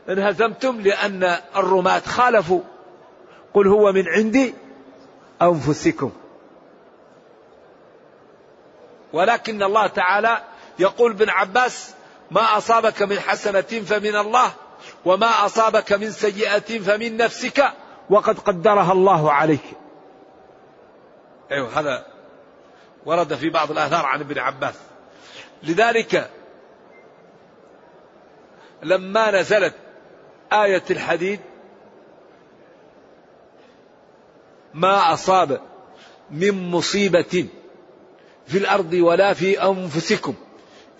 انهزمتم 0.09 0.81
لأن 0.81 1.37
الرماة 1.55 1.99
خالفوا. 1.99 2.61
قل 3.53 3.67
هو 3.67 3.91
من 3.91 4.07
عند 4.07 4.53
أنفسكم. 5.41 6.11
ولكن 9.13 9.63
الله 9.63 9.87
تعالى 9.87 10.41
يقول 10.79 11.11
ابن 11.11 11.29
عباس 11.29 11.93
ما 12.31 12.57
أصابك 12.57 13.01
من 13.01 13.19
حسنة 13.19 13.61
فمن 13.61 14.15
الله 14.15 14.51
وما 15.05 15.45
أصابك 15.45 15.93
من 15.93 16.11
سيئة 16.11 16.79
فمن 16.79 17.17
نفسك 17.17 17.71
وقد 18.09 18.39
قدرها 18.39 18.91
الله 18.91 19.31
عليك. 19.31 19.65
أيوه 21.51 21.79
هذا 21.79 22.05
ورد 23.05 23.35
في 23.35 23.49
بعض 23.49 23.71
الآثار 23.71 24.05
عن 24.05 24.19
ابن 24.19 24.39
عباس. 24.39 24.75
لذلك 25.63 26.29
لما 28.83 29.31
نزلت 29.31 29.73
آية 30.53 30.83
الحديد 30.89 31.39
ما 34.73 35.13
أصاب 35.13 35.61
من 36.31 36.71
مصيبة 36.71 37.47
في 38.45 38.57
الأرض 38.57 38.93
ولا 38.93 39.33
في 39.33 39.63
أنفسكم 39.63 40.33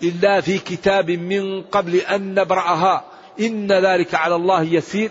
إلا 0.02 0.40
في 0.40 0.58
كتاب 0.58 1.10
من 1.10 1.62
قبل 1.62 1.96
أن 1.96 2.34
نبرأها 2.34 3.04
إن 3.40 3.72
ذلك 3.72 4.14
على 4.14 4.34
الله 4.34 4.62
يسير. 4.62 5.10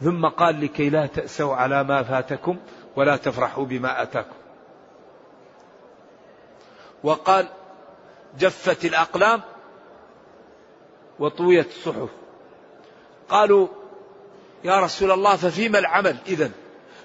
ثم 0.00 0.26
قال 0.26 0.60
لكي 0.64 0.90
لا 0.90 1.06
تأسوا 1.06 1.54
على 1.54 1.84
ما 1.84 2.02
فاتكم 2.02 2.56
ولا 2.96 3.16
تفرحوا 3.16 3.64
بما 3.64 4.02
أتاكم. 4.02 4.36
وقال 7.04 7.48
جفت 8.38 8.84
الأقلام 8.84 9.42
وطويت 11.18 11.66
الصحف. 11.66 12.08
قالوا 13.28 13.68
يا 14.64 14.80
رسول 14.80 15.10
الله 15.10 15.36
ففيما 15.36 15.78
العمل؟ 15.78 16.16
إذا 16.26 16.50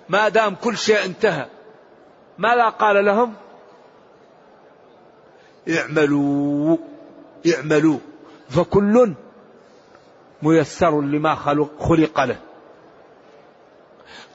ما 0.10 0.30
دام 0.30 0.56
كل 0.56 0.78
شيء 0.78 1.06
انتهى 1.06 1.46
ماذا 2.38 2.70
قال 2.70 3.06
لهم؟ 3.06 3.34
اعملوا 5.70 6.78
اعملوا. 7.56 8.00
فكل 8.50 9.14
ميسر 10.42 11.02
لما 11.02 11.36
خلق 11.80 12.24
له. 12.24 12.40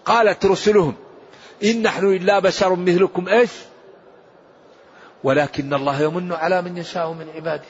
قالت 0.04 0.46
رسلهم 0.46 0.94
إن 1.64 1.82
نحن 1.82 2.06
إلا 2.06 2.38
بشر 2.38 2.76
مثلكم 2.76 3.28
إيش؟ 3.28 3.50
ولكن 5.24 5.74
الله 5.74 6.02
يمن 6.02 6.32
على 6.32 6.62
من 6.62 6.76
يشاء 6.76 7.12
من 7.12 7.30
عباده. 7.34 7.64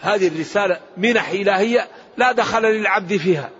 هذه 0.00 0.28
الرسالة 0.28 0.80
منح 0.96 1.28
إلهية 1.28 1.88
لا 2.16 2.32
دخل 2.32 2.62
للعبد 2.62 3.16
فيها. 3.16 3.50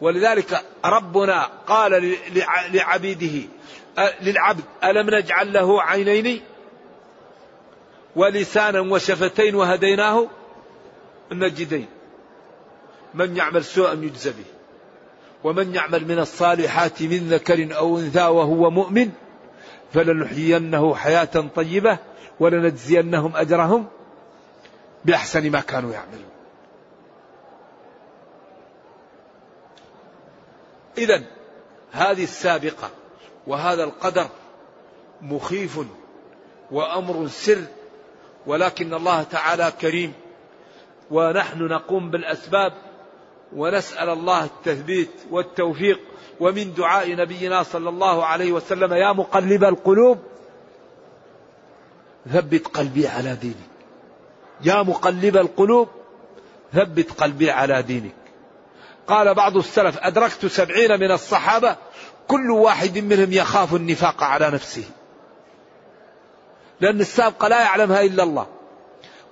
ولذلك 0.00 0.64
ربنا 0.84 1.44
قال 1.66 2.16
لعبيده 2.72 3.48
للعبد 4.20 4.64
ألم 4.84 5.14
نجعل 5.14 5.52
له 5.52 5.82
عينين 5.82 6.40
ولسانا 8.16 8.80
وشفتين 8.80 9.54
وهديناه 9.54 10.26
النجدين؟ 11.32 11.86
من 13.14 13.36
يعمل 13.36 13.64
سوءا 13.64 13.92
يجزى 13.92 14.30
به. 14.30 14.57
ومن 15.44 15.74
يعمل 15.74 16.08
من 16.08 16.18
الصالحات 16.18 17.02
من 17.02 17.28
ذكر 17.28 17.76
أو 17.76 17.98
أنثى 17.98 18.24
وهو 18.24 18.70
مؤمن 18.70 19.10
فلنحيينه 19.92 20.94
حياة 20.94 21.48
طيبة 21.56 21.98
ولنجزينهم 22.40 23.36
أجرهم 23.36 23.86
بأحسن 25.04 25.50
ما 25.50 25.60
كانوا 25.60 25.92
يعملون. 25.92 26.28
إذا 30.98 31.22
هذه 31.92 32.22
السابقة 32.22 32.90
وهذا 33.46 33.84
القدر 33.84 34.26
مخيف 35.22 35.78
وأمر 36.70 37.28
سر 37.28 37.64
ولكن 38.46 38.94
الله 38.94 39.22
تعالى 39.22 39.72
كريم 39.80 40.12
ونحن 41.10 41.62
نقوم 41.62 42.10
بالأسباب 42.10 42.72
ونسأل 43.56 44.08
الله 44.08 44.44
التثبيت 44.44 45.10
والتوفيق. 45.30 46.00
ومن 46.40 46.74
دعاء 46.74 47.16
نبينا 47.16 47.62
صلى 47.62 47.88
الله 47.88 48.24
عليه 48.24 48.52
وسلم 48.52 48.92
يا 48.92 49.12
مقلب 49.12 49.64
القلوب 49.64 50.18
ثبت 52.32 52.66
قلبي 52.66 53.08
على 53.08 53.34
دينك. 53.34 53.68
يا 54.64 54.82
مقلب 54.82 55.36
القلوب 55.36 55.88
ثبت 56.72 57.12
قلبي 57.12 57.50
على 57.50 57.82
دينك. 57.82 58.14
قال 59.06 59.34
بعض 59.34 59.56
السلف 59.56 59.98
أدركت 59.98 60.46
سبعين 60.46 61.00
من 61.00 61.10
الصحابة 61.10 61.76
كل 62.28 62.50
واحد 62.50 62.98
منهم 62.98 63.32
يخاف 63.32 63.74
النفاق 63.74 64.22
على 64.22 64.50
نفسه. 64.50 64.84
لأن 66.80 67.00
السابق 67.00 67.46
لا 67.46 67.60
يعلمها 67.60 68.02
إلا 68.02 68.22
الله 68.22 68.46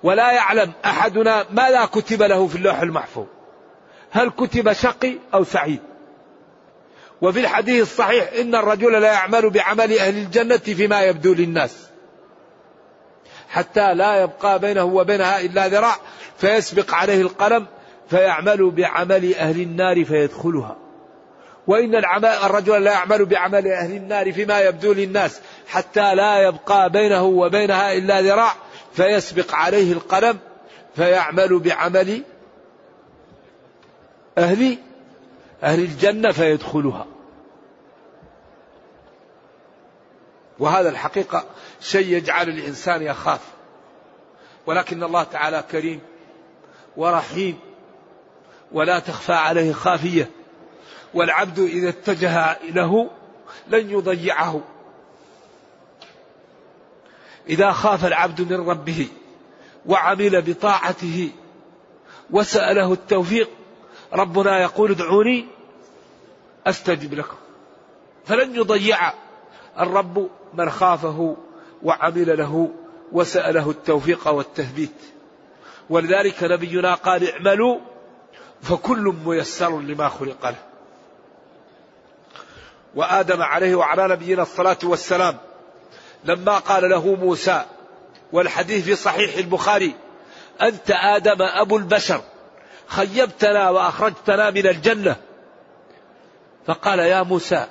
ولا 0.03 0.31
يعلم 0.31 0.71
أحدنا 0.85 1.45
ماذا 1.51 1.85
كتب 1.85 2.23
له 2.23 2.47
في 2.47 2.55
اللوح 2.55 2.79
المحفوظ. 2.81 3.25
هل 4.11 4.29
كتب 4.29 4.73
شقي 4.73 5.13
أو 5.33 5.43
سعيد؟ 5.43 5.79
وفي 7.21 7.39
الحديث 7.39 7.81
الصحيح 7.81 8.29
إن 8.39 8.55
الرجل 8.55 9.01
لا 9.01 9.11
يعمل 9.11 9.49
بعمل 9.49 9.99
أهل 9.99 10.17
الجنة 10.17 10.57
فيما 10.57 11.01
يبدو 11.01 11.33
للناس. 11.33 11.87
حتى 13.49 13.93
لا 13.93 14.23
يبقى 14.23 14.59
بينه 14.59 14.83
وبينها 14.83 15.39
إلا 15.41 15.67
ذراع 15.67 15.95
فيسبق 16.37 16.93
عليه 16.93 17.21
القلم 17.21 17.65
فيعمل 18.09 18.71
بعمل 18.71 19.35
أهل 19.35 19.61
النار 19.61 20.05
فيدخلها. 20.05 20.77
وإن 21.67 21.95
الرجل 22.25 22.83
لا 22.83 22.91
يعمل 22.91 23.25
بعمل 23.25 23.67
أهل 23.67 23.91
النار 23.91 24.33
فيما 24.33 24.59
يبدو 24.59 24.93
للناس 24.93 25.41
حتى 25.67 26.15
لا 26.15 26.39
يبقى 26.39 26.89
بينه 26.89 27.23
وبينها 27.23 27.93
إلا 27.93 28.21
ذراع 28.21 28.53
فيسبق 28.93 29.55
عليه 29.55 29.93
القلم 29.93 30.37
فيعمل 30.95 31.59
بعمل 31.59 32.23
أهل 34.37 34.77
أهل 35.63 35.79
الجنة 35.79 36.31
فيدخلها. 36.31 37.05
وهذا 40.59 40.89
الحقيقة 40.89 41.45
شيء 41.81 42.07
يجعل 42.17 42.49
الإنسان 42.49 43.01
يخاف. 43.01 43.41
ولكن 44.65 45.03
الله 45.03 45.23
تعالى 45.23 45.63
كريم 45.71 45.99
ورحيم 46.97 47.59
ولا 48.71 48.99
تخفى 48.99 49.33
عليه 49.33 49.73
خافية. 49.73 50.29
والعبد 51.13 51.59
إذا 51.59 51.89
اتجه 51.89 52.57
له 52.63 53.09
لن 53.67 53.89
يضيعه. 53.89 54.61
إذا 57.49 57.71
خاف 57.71 58.05
العبد 58.05 58.41
من 58.53 58.69
ربه 58.69 59.07
وعمل 59.85 60.41
بطاعته 60.41 61.31
وسأله 62.31 62.93
التوفيق 62.93 63.49
ربنا 64.13 64.61
يقول 64.61 64.91
ادعوني 64.91 65.45
أستجب 66.67 67.13
لكم. 67.13 67.37
فلن 68.25 68.55
يضيع 68.55 69.13
الرب 69.79 70.29
من 70.53 70.69
خافه 70.69 71.35
وعمل 71.83 72.37
له 72.37 72.71
وسأله 73.11 73.69
التوفيق 73.69 74.27
والتثبيت. 74.27 74.95
ولذلك 75.89 76.43
نبينا 76.43 76.93
قال 76.93 77.31
اعملوا 77.31 77.79
فكل 78.61 79.15
ميسر 79.25 79.79
لما 79.79 80.09
خلق 80.09 80.45
له. 80.45 80.55
وآدم 82.95 83.41
عليه 83.41 83.75
وعلى 83.75 84.07
نبينا 84.07 84.41
الصلاة 84.41 84.77
والسلام 84.83 85.37
لما 86.23 86.57
قال 86.57 86.89
له 86.89 87.15
موسى 87.15 87.65
والحديث 88.31 88.85
في 88.85 88.95
صحيح 88.95 89.37
البخاري 89.37 89.93
أنت 90.61 90.91
آدم 90.91 91.41
أبو 91.41 91.77
البشر. 91.77 92.21
خيبتنا 92.87 93.69
وأخرجتنا 93.69 94.49
من 94.49 94.67
الجنة. 94.67 95.15
فقال 96.65 96.99
يا 96.99 97.23
موسى 97.23 97.67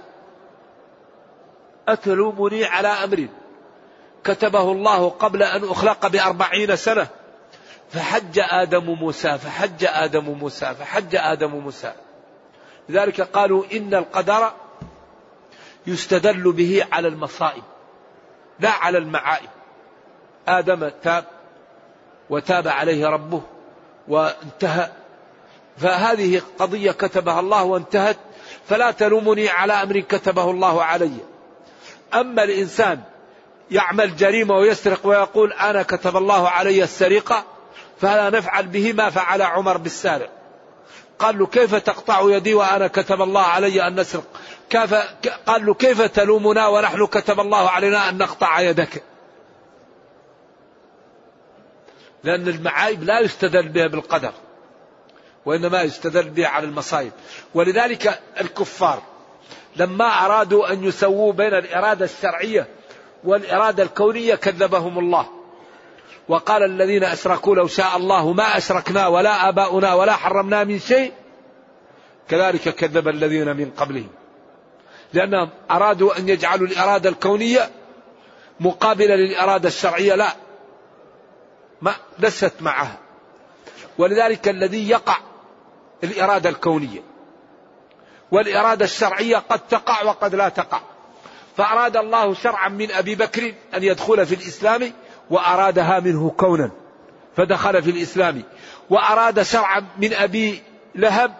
أتلومني 1.88 2.64
على 2.64 2.88
أمر 2.88 3.29
كتبه 4.24 4.72
الله 4.72 5.09
قبل 5.09 5.42
أن 5.42 5.64
أخلق 5.64 6.07
بأربعين 6.07 6.76
سنة. 6.76 7.07
فحج 7.90 8.38
آدم 8.38 8.85
موسى 8.85 9.38
فحج 9.38 9.85
آدم 9.85 10.24
موسى 10.24 10.74
فحج 10.74 11.16
آدم 11.16 11.50
موسى. 11.50 11.92
لذلك 12.88 13.20
قالوا 13.20 13.64
إن 13.72 13.94
القدر 13.94 14.52
يستدل 15.87 16.52
به 16.52 16.87
على 16.92 17.09
المصائب 17.09 17.62
لا 18.61 18.70
على 18.70 18.98
المعائب 18.98 19.48
آدم 20.48 20.88
تاب 21.02 21.24
وتاب 22.31 22.68
عليه 22.68 23.07
ربه 23.07 23.42
وانتهى. 24.09 24.90
فهذه 25.79 26.43
قضية 26.59 26.93
كتبها 26.93 27.41
الله 27.41 27.62
وانتهت 27.62 28.17
فلا 28.69 28.91
تلومني 28.91 29.49
على 29.49 29.73
أمر 29.73 30.01
كتبه 30.01 30.51
الله 30.51 30.85
علي. 30.85 31.17
أما 32.15 32.45
الإنسان 32.45 33.01
يعمل 33.71 34.17
جريمة 34.17 34.55
ويسرق 34.55 35.07
ويقول 35.07 35.53
أنا 35.53 35.83
كتب 35.83 36.17
الله 36.17 36.49
علي 36.49 36.83
السرقة 36.83 37.45
فلا 38.01 38.31
نفعل 38.31 38.67
به 38.67 38.93
ما 38.93 39.11
فعل 39.11 39.43
عمر 39.43 39.77
بالسارق. 39.77 40.31
قال 41.19 41.39
له 41.39 41.47
كيف 41.47 41.75
تقطع 41.75 42.21
يدي 42.23 42.55
وأنا 42.55 42.87
كتب 42.87 43.23
الله 43.23 43.43
علي 43.43 43.87
أن 43.87 44.01
نسرق؟ 44.01 44.25
كيف 44.71 44.95
قال 45.47 45.67
له 45.67 45.75
كيف 45.75 46.03
تلومنا 46.03 46.67
ونحن 46.67 47.07
كتب 47.07 47.41
الله 47.41 47.71
علينا 47.71 48.09
أن 48.09 48.19
نقطع 48.19 48.61
يدك؟ 48.61 49.03
لأن 52.25 52.49
المعايب 52.49 53.03
لا 53.05 53.21
يستدل 53.21 53.69
بها 53.69 53.87
بالقدر. 53.87 54.33
وإنما 55.46 55.82
يستدل 55.82 56.30
بها 56.30 56.48
على 56.48 56.66
المصائب 56.66 57.12
ولذلك 57.54 58.20
الكفار 58.40 59.02
لما 59.76 60.04
أرادوا 60.04 60.72
أن 60.72 60.85
يسووا 60.85 61.32
بين 61.32 61.54
الإرادة 61.54 62.04
الشرعية 62.04 62.66
والإرادة 63.24 63.82
الكونية 63.82 64.35
كذبهم 64.35 64.98
الله. 64.98 65.26
وقال 66.28 66.62
الذين 66.62 67.04
أشركوا 67.04 67.56
لو 67.56 67.66
شاء 67.66 67.96
الله 67.96 68.32
ما 68.32 68.56
أشركنا 68.56 69.06
ولا 69.06 69.48
آباؤنا 69.48 69.94
ولا 69.94 70.12
حرمنا 70.12 70.64
من 70.64 70.78
شيء. 70.78 71.12
كذلك 72.28 72.68
كذب 72.68 73.09
الذين 73.09 73.56
من 73.56 73.70
قبلهم. 73.70 74.11
لأنهم 75.12 75.50
أرادوا 75.70 76.18
أن 76.18 76.28
يجعلوا 76.28 76.66
الإرادة 76.66 77.11
الكونية 77.11 77.70
مقابلة 78.61 79.14
للإرادة 79.14 79.68
الشرعية. 79.68 80.14
لا. 80.14 80.32
ما 81.82 81.94
لست 82.18 82.54
معها. 82.61 82.98
ولذلك 83.98 84.48
الذي 84.48 84.88
يقع 84.88 85.18
الإرادة 86.04 86.50
الكونية 86.50 87.02
والإرادة 88.30 88.85
الشرعية 88.85 89.37
قد 89.37 89.61
تقع 89.68 90.04
وقد 90.04 90.35
لا 90.35 90.48
تقع. 90.48 90.80
فأراد 91.56 91.96
الله 91.96 92.35
شرعا 92.35 92.68
من 92.68 92.90
أبي 92.90 93.14
بكر 93.14 93.54
أن 93.74 93.82
يدخل 93.82 94.26
في 94.26 94.35
الإسلام 94.35 94.92
وأرادها 95.30 96.00
منه 96.00 96.30
كونا 96.30 96.70
فدخل 97.37 97.82
في 97.82 97.90
الإسلام. 97.90 98.42
وأراد 98.90 99.42
شرعا 99.42 99.87
من 99.98 100.12
أبي 100.12 100.62
لهب 100.94 101.35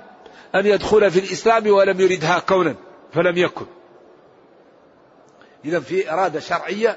أن 0.55 0.67
يدخل 0.67 1.11
في 1.11 1.19
الإسلام 1.19 1.67
ولم 1.67 2.01
يردها 2.01 2.39
كونا 2.39 2.75
فلم 3.13 3.37
يكن. 3.37 3.67
إذا 5.65 5.81
في 5.81 6.13
إرادة 6.13 6.41
شرعية 6.41 6.97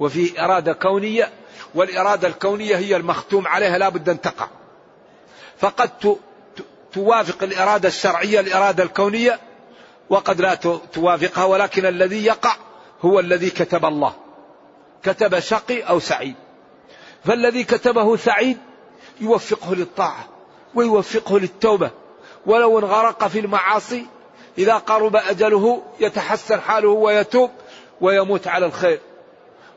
وفي 0.00 0.44
إرادة 0.44 0.72
كونية 0.72 1.32
والإرادة 1.74 2.28
الكونية 2.28 2.76
هي 2.76 2.96
المختوم 2.96 3.46
عليها 3.46 3.78
لا 3.78 3.88
بد 3.88 4.08
أن 4.08 4.20
تقع. 4.20 4.48
فقد 5.58 5.90
توافق 6.92 7.42
الإرادة 7.42 7.88
الشرعية 7.88 8.40
الإرادة 8.40 8.84
الكونية 8.84 9.40
وقد 10.10 10.40
لا 10.40 10.54
توافقها 10.92 11.44
ولكن 11.44 11.86
الذي 11.86 12.24
يقع 12.24 12.56
هو 13.02 13.20
الذي 13.20 13.50
كتب 13.50 13.84
الله. 13.84 14.12
كتب 15.02 15.38
شقي 15.38 15.80
أو 15.80 16.00
سعيد. 16.00 16.34
فالذي 17.24 17.64
كتبه 17.64 18.16
سعيد 18.16 18.58
يوفقه 19.20 19.74
للطاعة 19.74 20.28
ويوفقه 20.74 21.38
للتوبة. 21.38 21.90
ولو 22.46 22.78
انغرق 22.78 23.26
في 23.26 23.38
المعاصي 23.38 24.06
إذا 24.58 24.74
قرب 24.74 25.16
أجله 25.16 25.82
يتحسن 26.00 26.60
حاله 26.60 26.88
ويتوب 26.88 27.50
ويموت 28.00 28.46
على 28.46 28.66
الخير. 28.66 29.00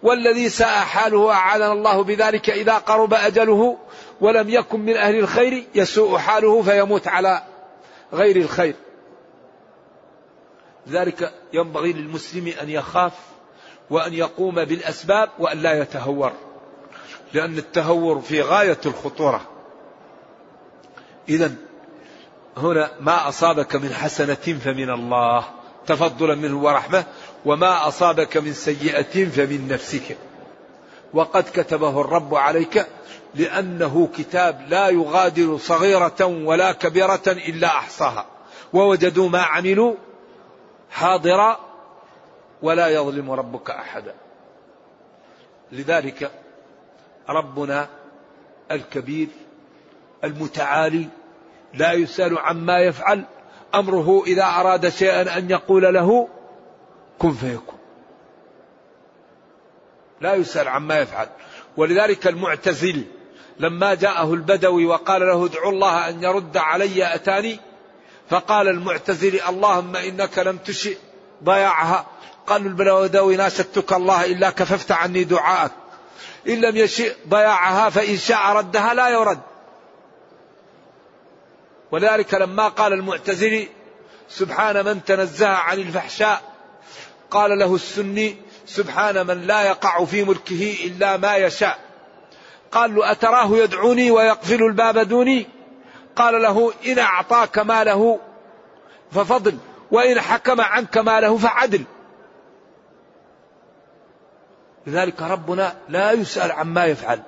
والذي 0.04 0.49
ساء 0.49 0.80
حاله 0.80 1.32
أعاذنا 1.32 1.71
الله 1.73 2.04
بذلك 2.04 2.49
إذا 2.49 2.78
قرب 2.78 3.13
أجله 3.13 3.78
ولم 4.23 4.49
يكن 4.49 4.79
من 4.79 4.97
أهل 4.97 5.19
الخير 5.19 5.63
يسوء 5.75 6.17
حاله 6.17 6.62
فيموت 6.62 7.07
على 7.07 7.43
غير 8.13 8.36
الخير. 8.36 8.75
ذلك 10.89 11.33
ينبغي 11.53 11.93
للمسلم 11.93 12.53
أن 12.62 12.69
يخاف 12.69 13.13
وأن 13.89 14.13
يقوم 14.13 14.55
بالأسباب 14.55 15.29
وأن 15.39 15.57
لا 15.62 15.81
يتهور 15.81 16.31
لأن 17.33 17.57
التهور 17.57 18.21
في 18.21 18.41
غاية 18.41 18.77
الخطورة. 18.86 19.41
إذا 21.29 21.51
هنا 22.57 22.91
ما 22.99 23.27
أصابك 23.27 23.75
من 23.75 23.93
حسنة 23.93 24.36
فمن 24.36 24.89
الله 24.89 25.45
تفضلا 25.86 26.36
منه 26.36 26.63
ورحمة 26.63 27.03
وما 27.45 27.88
أصابك 27.88 28.38
من 28.38 28.53
سيئة 28.53 29.25
فمن 29.25 29.67
نفسك. 29.67 30.17
وقد 31.13 31.43
كتبه 31.43 32.02
الرب 32.02 32.36
عليك 32.36 32.88
لأنه 33.36 34.10
كتاب 34.17 34.65
لا 34.69 34.89
يغادر 34.89 35.58
صغيرة 35.58 36.26
ولا 36.26 36.71
كبيرة 36.71 37.21
إلا 37.28 37.67
أحصاها. 37.67 38.26
ووجدوا 38.73 39.30
ما 39.30 39.41
عملوا 39.41 39.95
حاضرا 40.91 41.60
ولا 42.62 42.88
يظلم 42.88 43.32
ربك 43.32 43.69
أحدا. 43.69 44.15
لذلك 45.71 46.32
ربنا 47.30 47.88
الكبير 48.71 49.28
المتعالي 50.23 51.08
لا 51.73 51.93
يسأل 51.93 52.38
عما 52.38 52.80
يفعل 52.80 53.26
أمره 53.76 54.23
إذا 54.28 54.43
أراد 54.43 54.89
شيئا 54.89 55.38
أن 55.38 55.49
يقول 55.49 55.93
له 55.93 56.28
كن 57.19 57.34
فيكون. 57.34 57.72
لا 60.23 60.33
يسأل 60.33 60.67
عما 60.67 60.99
يفعل. 60.99 61.29
ولذلك 61.77 62.27
المعتزل 62.27 63.03
لما 63.59 63.93
جاءه 63.93 64.33
البدوي 64.33 64.86
وقال 64.86 65.21
له 65.21 65.45
ادعو 65.45 65.69
الله 65.69 66.09
أن 66.09 66.23
يرد 66.23 66.57
علي 66.57 67.15
أتاني 67.15 67.59
فقال 68.29 68.67
المعتزل 68.67 69.41
اللهم 69.49 69.95
إنك 69.95 70.39
لم 70.39 70.57
تشئ 70.57 70.97
ضياعها. 71.43 72.05
قال 72.47 72.65
البدوي 72.65 73.36
ناشدتك 73.36 73.93
الله 73.93 74.25
إلا 74.25 74.49
كففت 74.49 74.91
عني 74.91 75.23
دعاءك. 75.23 75.71
إن 76.47 76.62
لم 76.62 76.77
يشئ 76.77 77.15
ضياعها 77.29 77.89
فإن 77.89 78.17
شاء 78.17 78.55
ردها 78.55 78.93
لا 78.93 79.09
يرد. 79.09 79.39
ولذلك 81.91 82.33
لما 82.33 82.67
قال 82.67 82.93
المعتزلي 82.93 83.67
سبحان 84.29 84.86
من 84.86 85.03
تنزه 85.03 85.47
عن 85.47 85.79
الفحشاء 85.79 86.41
قال 87.31 87.59
له 87.59 87.75
السني 87.75 88.38
سبحان 88.65 89.28
من 89.28 89.41
لا 89.41 89.62
يقع 89.62 90.06
في 90.06 90.23
ملكه 90.23 90.78
إلا 90.86 91.17
ما 91.17 91.36
يشاء. 91.36 91.80
قال 92.71 92.95
له 92.95 93.12
أتراه 93.12 93.58
يدعوني 93.58 94.12
ويقفل 94.12 94.63
الباب 94.63 94.97
دوني؟ 94.97 95.47
قال 96.15 96.41
له 96.41 96.73
إن 96.86 96.99
أعطاك 96.99 97.60
ماله 97.60 98.19
ففضل 99.12 99.58
وإن 99.91 100.21
حكم 100.21 100.62
عنك 100.62 100.97
ماله 100.97 101.38
فعدل. 101.38 101.84
لذلك 104.88 105.21
ربنا 105.21 105.76
لا 105.89 106.12
يسأل 106.12 106.52
عما 106.52 106.86
يفعل. 106.86 107.21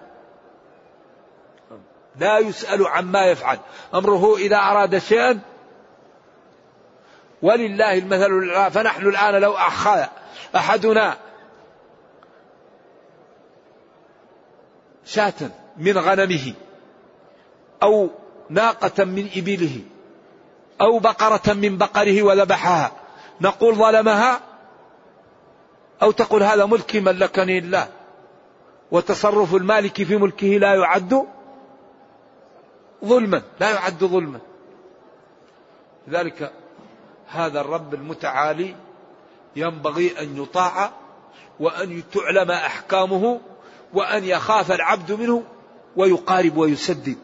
لا 2.19 2.39
يسأل 2.39 2.87
عما 2.87 3.25
يفعل. 3.25 3.59
أمره 3.93 4.35
إذا 4.37 4.57
أراد 4.57 4.97
شيئا 4.97 5.39
ولله 7.41 7.97
المثل 7.97 8.31
الأعلى. 8.31 8.71
فنحن 8.71 9.07
الآن 9.07 9.41
لو 9.41 9.53
أخذ 9.53 10.05
أحدنا 10.55 11.17
شاة 15.05 15.33
من 15.77 15.97
غنمه 15.97 16.53
أو 17.83 18.09
ناقة 18.49 19.03
من 19.03 19.29
إبله 19.35 19.81
أو 20.81 20.99
بقرة 20.99 21.53
من 21.53 21.77
بقره 21.77 22.23
وذبحها 22.23 22.91
نقول 23.41 23.75
ظلمها 23.75 24.41
أو 26.01 26.11
تقول 26.11 26.43
هذا 26.43 26.65
ملكي 26.65 26.99
ملكني 26.99 27.57
الله. 27.57 27.87
وتصرف 28.91 29.55
المالك 29.55 30.03
في 30.03 30.17
ملكه 30.17 30.47
لا 30.47 30.75
يعد 30.75 31.25
ظلما 33.05 33.41
لا 33.59 33.71
يعد 33.71 34.03
ظلما. 34.03 34.39
لذلك 36.07 36.51
هذا 37.27 37.61
الرب 37.61 37.93
المتعالي 37.93 38.75
ينبغي 39.55 40.19
أن 40.19 40.43
يطاع 40.43 40.91
وأن 41.59 42.03
تعلم 42.13 42.51
أحكامه 42.51 43.39
وأن 43.93 44.23
يخاف 44.23 44.71
العبد 44.71 45.11
منه 45.11 45.43
ويقارب 45.95 46.57
ويسدد. 46.57 47.17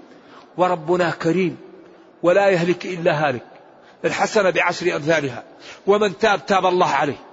وربنا 0.58 1.12
كريم 1.12 1.58
ولا 2.24 2.50
يهلك 2.50 2.86
إلا 2.86 3.30
هالك. 3.30 3.46
الحسنة 4.06 4.50
بعشر 4.50 4.96
أمثالها. 4.96 5.44
ومن 5.88 6.18
تاب 6.18 6.46
تاب 6.46 6.66
الله 6.66 6.90
عليه. 6.90 7.26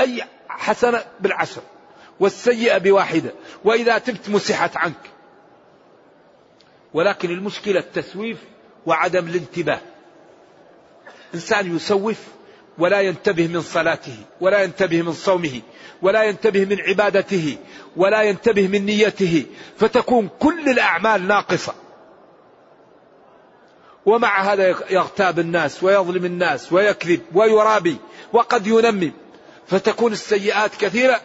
أي 0.00 0.24
حسنة 0.48 1.04
بالعشر. 1.20 1.62
والسيئة 2.20 2.78
بواحدة. 2.78 3.32
وإذا 3.64 3.98
تبت 3.98 4.28
مسحت 4.28 4.76
عنك. 4.76 5.10
ولكن 6.94 7.30
المشكلة 7.30 7.80
التسويف 7.80 8.38
وعدم 8.86 9.26
الانتباه. 9.26 9.80
إنسان 11.34 11.76
يسوف 11.76 12.37
ولا 12.78 13.00
ينتبه 13.00 13.46
من 13.46 13.60
صلاته 13.60 14.16
ولا 14.40 14.62
ينتبه 14.62 15.02
من 15.02 15.12
صومه 15.12 15.60
ولا 16.02 16.22
ينتبه 16.22 16.64
من 16.64 16.80
عبادته 16.80 17.56
ولا 17.96 18.22
ينتبه 18.22 18.68
من 18.68 18.86
نيته 18.86 19.46
فتكون 19.76 20.28
كل 20.38 20.68
الأعمال 20.68 21.26
ناقصة. 21.26 21.74
ومع 24.06 24.42
هذا 24.42 24.68
يغتاب 24.90 25.38
الناس 25.38 25.82
ويظلم 25.82 26.24
الناس 26.24 26.72
ويكذب 26.72 27.20
ويرابي 27.34 27.96
وقد 28.32 28.66
ينمم 28.66 29.12
فتكون 29.66 30.12
السيئات 30.12 30.74
كثيرة 30.74 31.20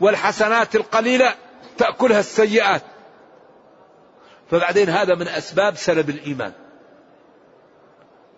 والحسنات 0.00 0.76
القليلة 0.76 1.34
تأكلها 1.78 2.20
السيئات. 2.20 2.82
فبعدين 4.50 4.88
هذا 4.88 5.14
من 5.14 5.28
أسباب 5.28 5.76
سلب 5.76 6.10
الإيمان. 6.10 6.52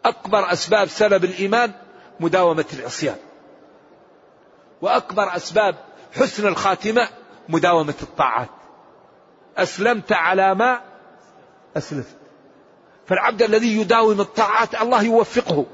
أكبر 0.05 0.53
أسباب 0.53 0.89
سلب 0.89 1.25
الإيمان 1.25 1.73
مداومة 2.21 2.65
العصيان. 2.73 3.17
وأكبر 4.83 5.37
أسباب 5.37 5.75
حسن 6.13 6.47
الخاتمة 6.47 7.09
مداومة 7.49 7.95
الطاعات. 8.03 8.49
أسلمت 9.57 10.13
على 10.13 10.55
ما 10.55 10.81
أسلفت. 11.77 12.17
فالعبد 13.07 13.43
الذي 13.43 13.81
يداوم 13.81 14.21
الطاعات 14.21 14.83
الله 14.83 15.03
يوفقه 15.03 15.67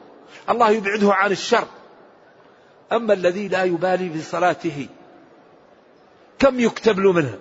الله 0.50 0.70
يبعده 0.70 1.14
عن 1.14 1.32
الشر. 1.32 1.66
أما 2.92 3.12
الذي 3.12 3.48
لا 3.48 3.64
يبالي 3.64 4.08
بصلاته 4.08 4.88
كم 6.38 6.60
يكتب 6.60 6.98
له 6.98 7.12
منها؟ 7.12 7.38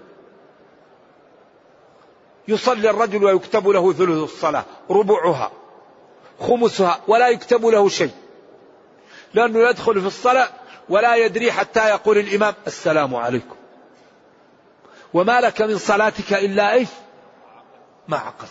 يصلي 2.48 2.90
الرجل 2.90 3.24
ويكتب 3.24 3.68
له 3.68 3.94
ثلث 3.94 4.24
الصلاة 4.24 4.66
ربعها 4.90 5.52
خمسها 6.40 7.02
ولا 7.08 7.30
يكتب 7.30 7.66
له 7.66 7.90
شيء. 7.90 8.12
لأنه 9.34 9.70
يدخل 9.70 10.02
في 10.02 10.08
الصلاة 10.08 10.50
ولا 10.90 11.16
يدري 11.16 11.52
حتى 11.52 11.90
يقول 11.90 12.18
الإمام 12.18 12.54
السلام 12.68 13.16
عليكم. 13.16 13.56
وما 15.14 15.42
لك 15.42 15.62
من 15.62 15.78
صلاتك 15.78 16.34
إلا 16.34 16.74
إيش؟ 16.74 16.90
ما 18.08 18.18
عقل. 18.18 18.48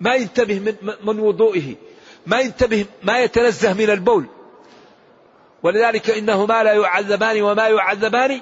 ما 0.00 0.14
ينتبه 0.14 0.58
من, 0.58 0.92
من 1.02 1.20
وضوئه. 1.20 1.74
ما 2.26 2.40
ينتبه 2.40 2.86
ما 3.02 3.18
يتنزه 3.18 3.72
من 3.72 3.90
البول. 3.90 4.26
ولذلك 5.62 6.10
إنهما 6.10 6.62
لا 6.62 6.72
يعذبان 6.72 7.42
وما 7.42 7.68
يعذبان 7.68 8.40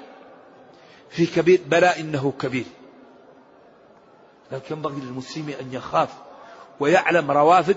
في 1.11 1.27
كبير 1.27 1.61
بلى 1.67 2.01
إنه 2.01 2.33
كبير. 2.41 2.67
لكن 4.53 4.75
ينبغي 4.75 5.01
للمسلم 5.01 5.55
أن 5.61 5.73
يخاف 5.73 6.09
ويعلم 6.81 7.31
روافد 7.31 7.77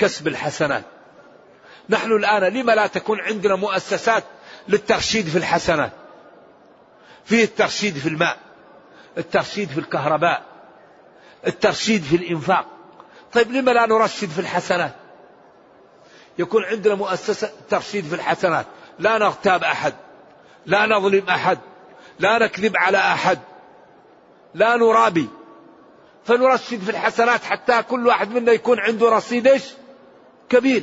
كسب 0.00 0.28
الحسنات. 0.28 0.84
نحن 1.88 2.12
الآن 2.12 2.42
لما 2.42 2.72
لا 2.72 2.86
تكون 2.86 3.20
عندنا 3.20 3.56
مؤسسات 3.56 4.24
للترشيد 4.68 5.28
في 5.28 5.38
الحسنات؟ 5.38 5.92
فيه 7.24 7.44
الترشيد 7.44 7.98
في 7.98 8.08
الماء 8.08 8.38
الترشيد 9.18 9.68
في 9.68 9.80
الكهرباء 9.80 10.42
الترشيد 11.46 12.02
في 12.02 12.16
الإنفاق. 12.16 12.66
طيب 13.32 13.52
لما 13.52 13.70
لا 13.70 13.86
نرشد 13.86 14.28
في 14.28 14.38
الحسنات؟ 14.38 14.94
يكون 16.38 16.64
عندنا 16.64 16.94
مؤسسة 16.94 17.50
ترشيد 17.70 18.04
في 18.04 18.14
الحسنات. 18.14 18.66
لا 18.98 19.18
نغتاب 19.18 19.64
أحد 19.64 19.94
لا 20.66 20.86
نظلم 20.86 21.28
أحد 21.28 21.58
لا 22.18 22.38
نكذب 22.38 22.76
على 22.76 22.98
أحد 22.98 23.38
لا 24.54 24.76
نرابي. 24.76 25.28
فنرشد 26.24 26.80
في 26.84 26.90
الحسنات 26.90 27.44
حتى 27.44 27.82
كل 27.82 28.06
واحد 28.06 28.30
منا 28.30 28.52
يكون 28.52 28.80
عنده 28.80 29.08
رصيد 29.08 29.46
إيش؟ 29.46 29.64
كبير. 30.50 30.82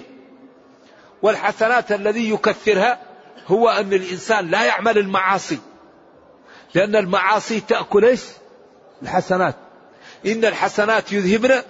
والحسنات 1.21 1.91
الذي 1.91 2.29
يكثرها 2.29 2.99
هو 3.47 3.69
أن 3.69 3.93
الإنسان 3.93 4.47
لا 4.47 4.63
يعمل 4.63 4.97
المعاصي. 4.97 5.59
لأن 6.73 6.95
المعاصي 6.95 7.59
تأكل 7.59 8.05
إيش؟ 8.05 8.23
الحسنات. 9.01 9.55
إن 10.25 10.45
الحسنات 10.45 11.11
يذهبن 11.11 11.61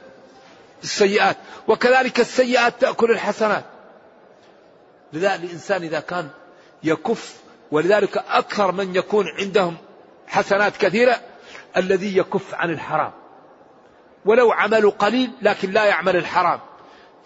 السيئات، 0.83 1.37
وكذلك 1.67 2.19
السيئات 2.19 2.81
تأكل 2.81 3.11
الحسنات. 3.11 3.65
لذلك 5.13 5.43
الإنسان 5.43 5.83
إذا 5.83 5.99
كان 5.99 6.29
يكف 6.83 7.35
ولذلك 7.71 8.17
أكثر 8.17 8.71
من 8.71 8.95
يكون 8.95 9.25
عندهم 9.39 9.77
حسنات 10.27 10.77
كثيرة 10.77 11.21
الذي 11.77 12.17
يكف 12.17 12.53
عن 12.53 12.69
الحرام. 12.69 13.11
ولو 14.25 14.51
عمل 14.51 14.91
قليل 14.91 15.31
لكن 15.41 15.71
لا 15.71 15.85
يعمل 15.85 16.15
الحرام 16.15 16.59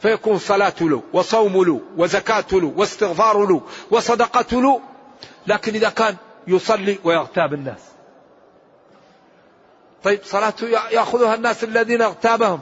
فيكون 0.02 0.38
صلاة 0.38 0.74
له 0.82 1.04
وصوم 1.14 1.64
له 1.64 1.82
وزكاة 1.98 2.46
له 2.52 2.74
واستغفار 2.78 3.46
له 3.46 3.62
وصدقة 3.92 4.62
له. 4.62 4.82
لكن 5.48 5.74
إذا 5.74 5.90
كان 5.90 6.16
يصلي 6.48 7.00
ويغتاب 7.04 7.54
الناس. 7.54 7.82
طيب 10.04 10.20
صلاته 10.24 10.68
يأخذها 10.68 11.36
الناس 11.36 11.64
الذين 11.64 12.02
اغتابهم. 12.02 12.62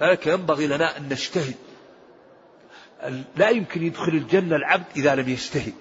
لذلك 0.00 0.26
ينبغي 0.26 0.66
لنا 0.66 0.96
أن 0.96 1.08
نجتهد. 1.08 1.54
لا 3.36 3.48
يمكن 3.48 3.82
يدخل 3.82 4.12
الجنة 4.12 4.56
العبد 4.56 4.84
إذا 4.96 5.14
لم 5.14 5.28
يجتهد. 5.28 5.74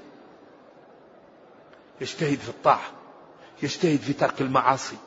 يجتهد 2.01 2.39
في 2.39 2.49
الطاعة 2.49 2.91
يجتهد 3.63 3.99
في 3.99 4.13
ترك 4.13 4.41
المعاصي 4.41 4.97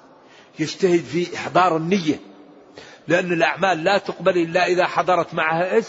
يجتهد 0.58 1.04
في 1.04 1.36
إحضار 1.36 1.76
النية. 1.76 2.33
لأن 3.08 3.32
الأعمال 3.32 3.84
لا 3.84 3.98
تقبل 3.98 4.38
إلا 4.38 4.66
إذا 4.66 4.86
حضرت 4.86 5.34
معها 5.34 5.74
إيش؟ 5.74 5.86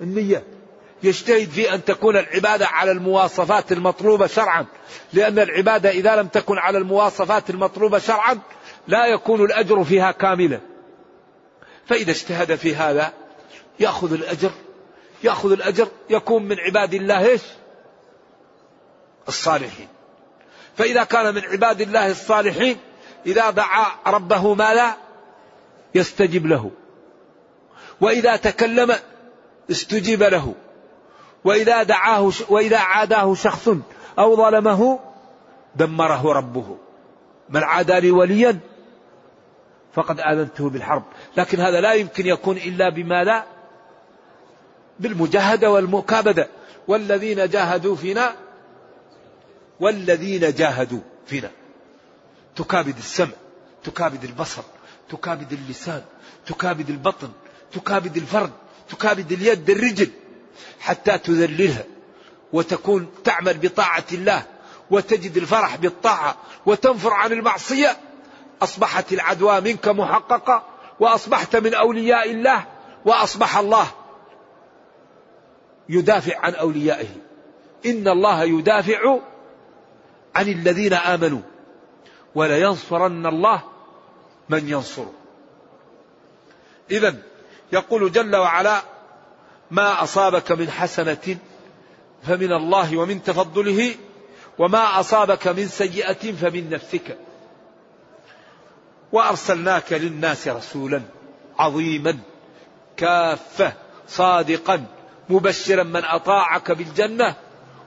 النية. 0.00 0.44
يجتهد 1.02 1.48
في 1.48 1.74
أن 1.74 1.84
تكون 1.84 2.16
العبادة 2.16 2.66
على 2.66 2.90
المواصفات 2.90 3.72
المطلوبة 3.72 4.26
شرعا. 4.26 4.66
لأن 5.12 5.38
العبادة 5.38 5.90
إذا 5.90 6.16
لم 6.16 6.26
تكن 6.26 6.58
على 6.58 6.78
المواصفات 6.78 7.50
المطلوبة 7.50 7.98
شرعا 7.98 8.38
لا 8.88 9.06
يكون 9.06 9.44
الأجر 9.44 9.84
فيها 9.84 10.12
كاملا. 10.12 10.60
فإذا 11.86 12.10
اجتهد 12.10 12.54
في 12.54 12.76
هذا 12.76 13.12
يأخذ 13.80 14.12
الأجر. 14.12 14.50
يأخذ 15.24 15.52
الأجر 15.52 15.88
يكون 16.10 16.42
من 16.42 16.60
عباد 16.60 16.94
الله 16.94 17.26
إيش؟ 17.26 17.42
الصالحين. 19.28 19.88
فإذا 20.76 21.04
كان 21.04 21.34
من 21.34 21.44
عباد 21.44 21.80
الله 21.80 22.10
الصالحين 22.10 22.76
إذا 23.26 23.50
دعا 23.50 23.86
ربه 24.06 24.54
ما 24.54 24.74
لا 24.74 25.01
يستجب 25.94 26.46
له. 26.46 26.70
وإذا 28.00 28.36
تكلم 28.36 28.94
استجيب 29.70 30.22
له. 30.22 30.54
وإذا 31.44 31.82
دعاه 31.82 32.32
وإذا 32.48 32.78
عاداه 32.78 33.34
شخص 33.34 33.68
أو 34.18 34.36
ظلمه 34.36 35.00
دمره 35.76 36.32
ربه. 36.32 36.76
من 37.48 37.62
عادى 37.62 38.00
لي 38.00 38.10
وليا؟ 38.10 38.58
فقد 39.92 40.20
آذنته 40.20 40.70
بالحرب. 40.70 41.02
لكن 41.36 41.60
هذا 41.60 41.80
لا 41.80 41.92
يمكن 41.92 42.26
يكون 42.26 42.56
إلا 42.56 42.88
بما 42.88 43.24
لا 43.24 43.44
بالمجاهدة 45.00 45.70
والمكابدة. 45.70 46.48
والذين 46.88 47.48
جاهدوا 47.48 47.96
فينا 47.96 48.34
والذين 49.80 50.40
جاهدوا 50.40 51.00
فينا. 51.26 51.50
تكابد 52.56 52.96
السمع 52.98 53.32
تكابد 53.84 54.24
البصر. 54.24 54.62
تكابد 55.12 55.52
اللسان 55.52 56.02
تكابد 56.46 56.90
البطن 56.90 57.30
تكابد 57.72 58.16
الفرد 58.16 58.52
تكابد 58.88 59.32
اليد 59.32 59.70
الرجل 59.70 60.10
حتى 60.80 61.18
تذللها 61.18 61.84
وتكون 62.52 63.10
تعمل 63.24 63.58
بطاعة 63.58 64.04
الله 64.12 64.42
وتجد 64.90 65.36
الفرح 65.36 65.76
بالطاعة 65.76 66.36
وتنفر 66.66 67.12
عن 67.12 67.32
المعصية. 67.32 67.96
أصبحت 68.62 69.12
العدوى 69.12 69.60
منك 69.60 69.88
محققة 69.88 70.66
وأصبحت 71.00 71.56
من 71.56 71.74
أولياء 71.74 72.30
الله 72.30 72.64
وأصبح 73.04 73.58
الله 73.58 73.86
يدافع 75.88 76.38
عن 76.38 76.54
أوليائه. 76.54 77.08
إن 77.86 78.08
الله 78.08 78.44
يدافع 78.44 79.18
عن 80.34 80.48
الذين 80.48 80.92
آمنوا. 80.92 81.40
ولينصرن 82.34 83.26
الله 83.26 83.71
من 84.52 84.68
ينصره 84.68 85.12
إذا 86.90 87.14
يقول 87.72 88.12
جل 88.12 88.36
وعلا 88.36 88.82
ما 89.70 90.02
أصابك 90.02 90.52
من 90.52 90.70
حسنة 90.70 91.36
فمن 92.22 92.52
الله 92.52 92.96
ومن 92.96 93.22
تفضله 93.22 93.94
وما 94.58 95.00
أصابك 95.00 95.48
من 95.48 95.68
سيئة 95.68 96.32
فمن 96.32 96.70
نفسك. 96.70 97.18
وأرسلناك 99.12 99.92
للناس 99.92 100.48
رسولا 100.48 101.02
عظيما 101.58 102.18
كافة 102.96 103.72
صادقا 104.08 104.86
مبشرا 105.28 105.82
من 105.82 106.04
أطاعك 106.04 106.72
بالجنة 106.72 107.34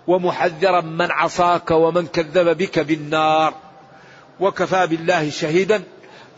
ومحذرا 0.08 0.82
من 0.82 1.12
عصاك 1.12 1.72
ومن 1.72 2.08
كذب 2.08 2.58
بك 2.58 2.80
بالنار. 2.80 3.54
وكفى 4.40 4.88
بالله 4.88 5.30
شهيدا 5.30 5.84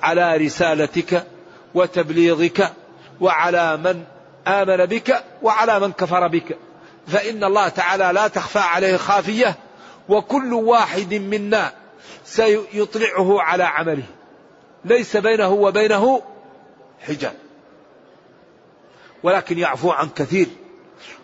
على 0.02 0.38
رسالتك 0.38 1.28
وتبليغك 1.74 2.74
وعلى 3.22 3.78
من 3.78 4.04
آمن 4.48 4.86
بك 4.86 5.24
وعلى 5.42 5.80
من 5.80 5.92
كفر 5.92 6.28
بك. 6.28 6.58
فإن 7.08 7.44
الله 7.44 7.70
تعالى 7.70 8.12
لا 8.14 8.28
تخفى 8.28 8.60
عليه 8.60 8.98
خافية 8.98 9.56
وكل 10.10 10.54
واحد 10.54 11.14
منا 11.14 11.72
سيطلعه 12.26 13.42
على 13.42 13.64
عمله. 13.64 14.04
ليس 14.86 15.18
بينه 15.18 15.50
وبينه 15.50 16.22
حجاب. 17.00 17.34
ولكن 19.24 19.58
يعفو 19.58 19.92
عن 19.92 20.10
كثير. 20.10 20.48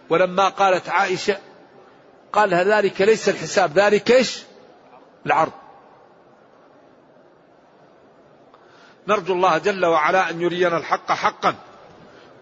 ولما 0.09 0.49
قالت 0.49 0.89
عائشة 0.89 1.37
قال 2.33 2.53
ذلك 2.53 3.01
ليس 3.01 3.29
الحساب 3.29 3.79
ذلك 3.79 4.11
إيش؟ 4.11 4.43
العرض. 5.25 5.51
نرجو 9.07 9.33
الله 9.33 9.57
جل 9.57 9.85
وعلا 9.85 10.29
أن 10.29 10.41
يرينا 10.41 10.77
الحق 10.77 11.11
حقا 11.11 11.55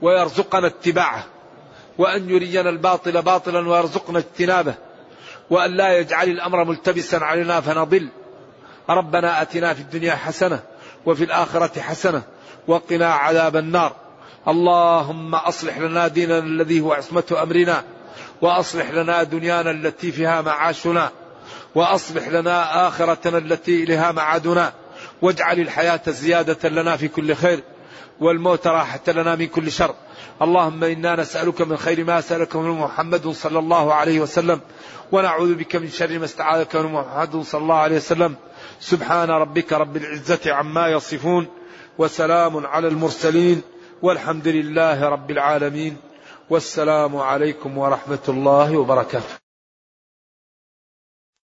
ويرزقنا 0.01 0.67
اتباعه 0.67 1.25
وأن 1.97 2.29
يرينا 2.29 2.69
الباطل 2.69 3.21
باطلا 3.21 3.69
ويرزقنا 3.69 4.19
اجتنابه 4.19 4.75
وأن 5.49 5.71
لا 5.71 5.97
يجعل 5.97 6.29
الأمر 6.29 6.63
ملتبسا 6.63 7.15
علينا 7.15 7.61
فنضل. 7.61 8.09
ربنا 8.89 9.41
أتنا 9.41 9.73
في 9.73 9.81
الدنيا 9.81 10.15
حسنة 10.15 10.59
وفي 11.05 11.23
الآخرة 11.23 11.81
حسنة 11.81 12.21
وقنا 12.67 13.13
عذاب 13.13 13.55
النار. 13.55 13.95
اللهم 14.47 15.35
أصلح 15.35 15.77
لنا 15.77 16.07
ديننا 16.07 16.37
الذي 16.37 16.81
هو 16.81 16.93
عصمة 16.93 17.37
أمرنا 17.43 17.83
وأصلح 18.41 18.91
لنا 18.91 19.23
دنيانا 19.23 19.71
التي 19.71 20.11
فيها 20.11 20.41
معاشنا 20.41 21.11
وأصلح 21.75 22.27
لنا 22.27 22.87
آخرتنا 22.87 23.37
التي 23.37 23.83
إليها 23.83 24.11
معادنا. 24.11 24.73
واجعل 25.21 25.59
الحياة 25.59 26.01
زيادة 26.07 26.69
لنا 26.69 26.97
في 26.97 27.07
كل 27.07 27.35
خير 27.35 27.63
والموت 28.19 28.67
راحة 28.67 28.99
لنا 29.07 29.35
من 29.35 29.47
كل 29.47 29.71
شر. 29.71 29.95
اللهم 30.41 30.83
إنا 30.83 31.15
نسألك 31.15 31.61
من 31.61 31.77
خير 31.77 32.03
ما 32.03 32.21
سألك 32.21 32.55
من 32.55 32.69
محمد 32.69 33.27
صلى 33.27 33.59
الله 33.59 33.93
عليه 33.93 34.19
وسلم 34.19 34.59
ونعوذ 35.11 35.55
بك 35.55 35.75
من 35.75 35.89
شر 35.89 36.19
ما 36.19 36.25
استعاذك 36.25 36.75
من 36.75 36.91
محمد 36.91 37.41
صلى 37.41 37.61
الله 37.61 37.75
عليه 37.75 37.95
وسلم. 37.95 38.35
سبحان 38.79 39.29
ربك 39.29 39.73
رب 39.73 39.97
العزة 39.97 40.53
عما 40.53 40.87
يصفون 40.87 41.47
وسلام 41.97 42.65
على 42.65 42.87
المرسلين 42.87 43.61
والحمد 44.01 44.47
لله 44.47 45.09
رب 45.09 45.31
العالمين. 45.31 45.97
والسلام 46.49 47.17
عليكم 47.17 47.77
ورحمة 47.77 48.25
الله 48.29 48.77
وبركاته. 48.77 49.40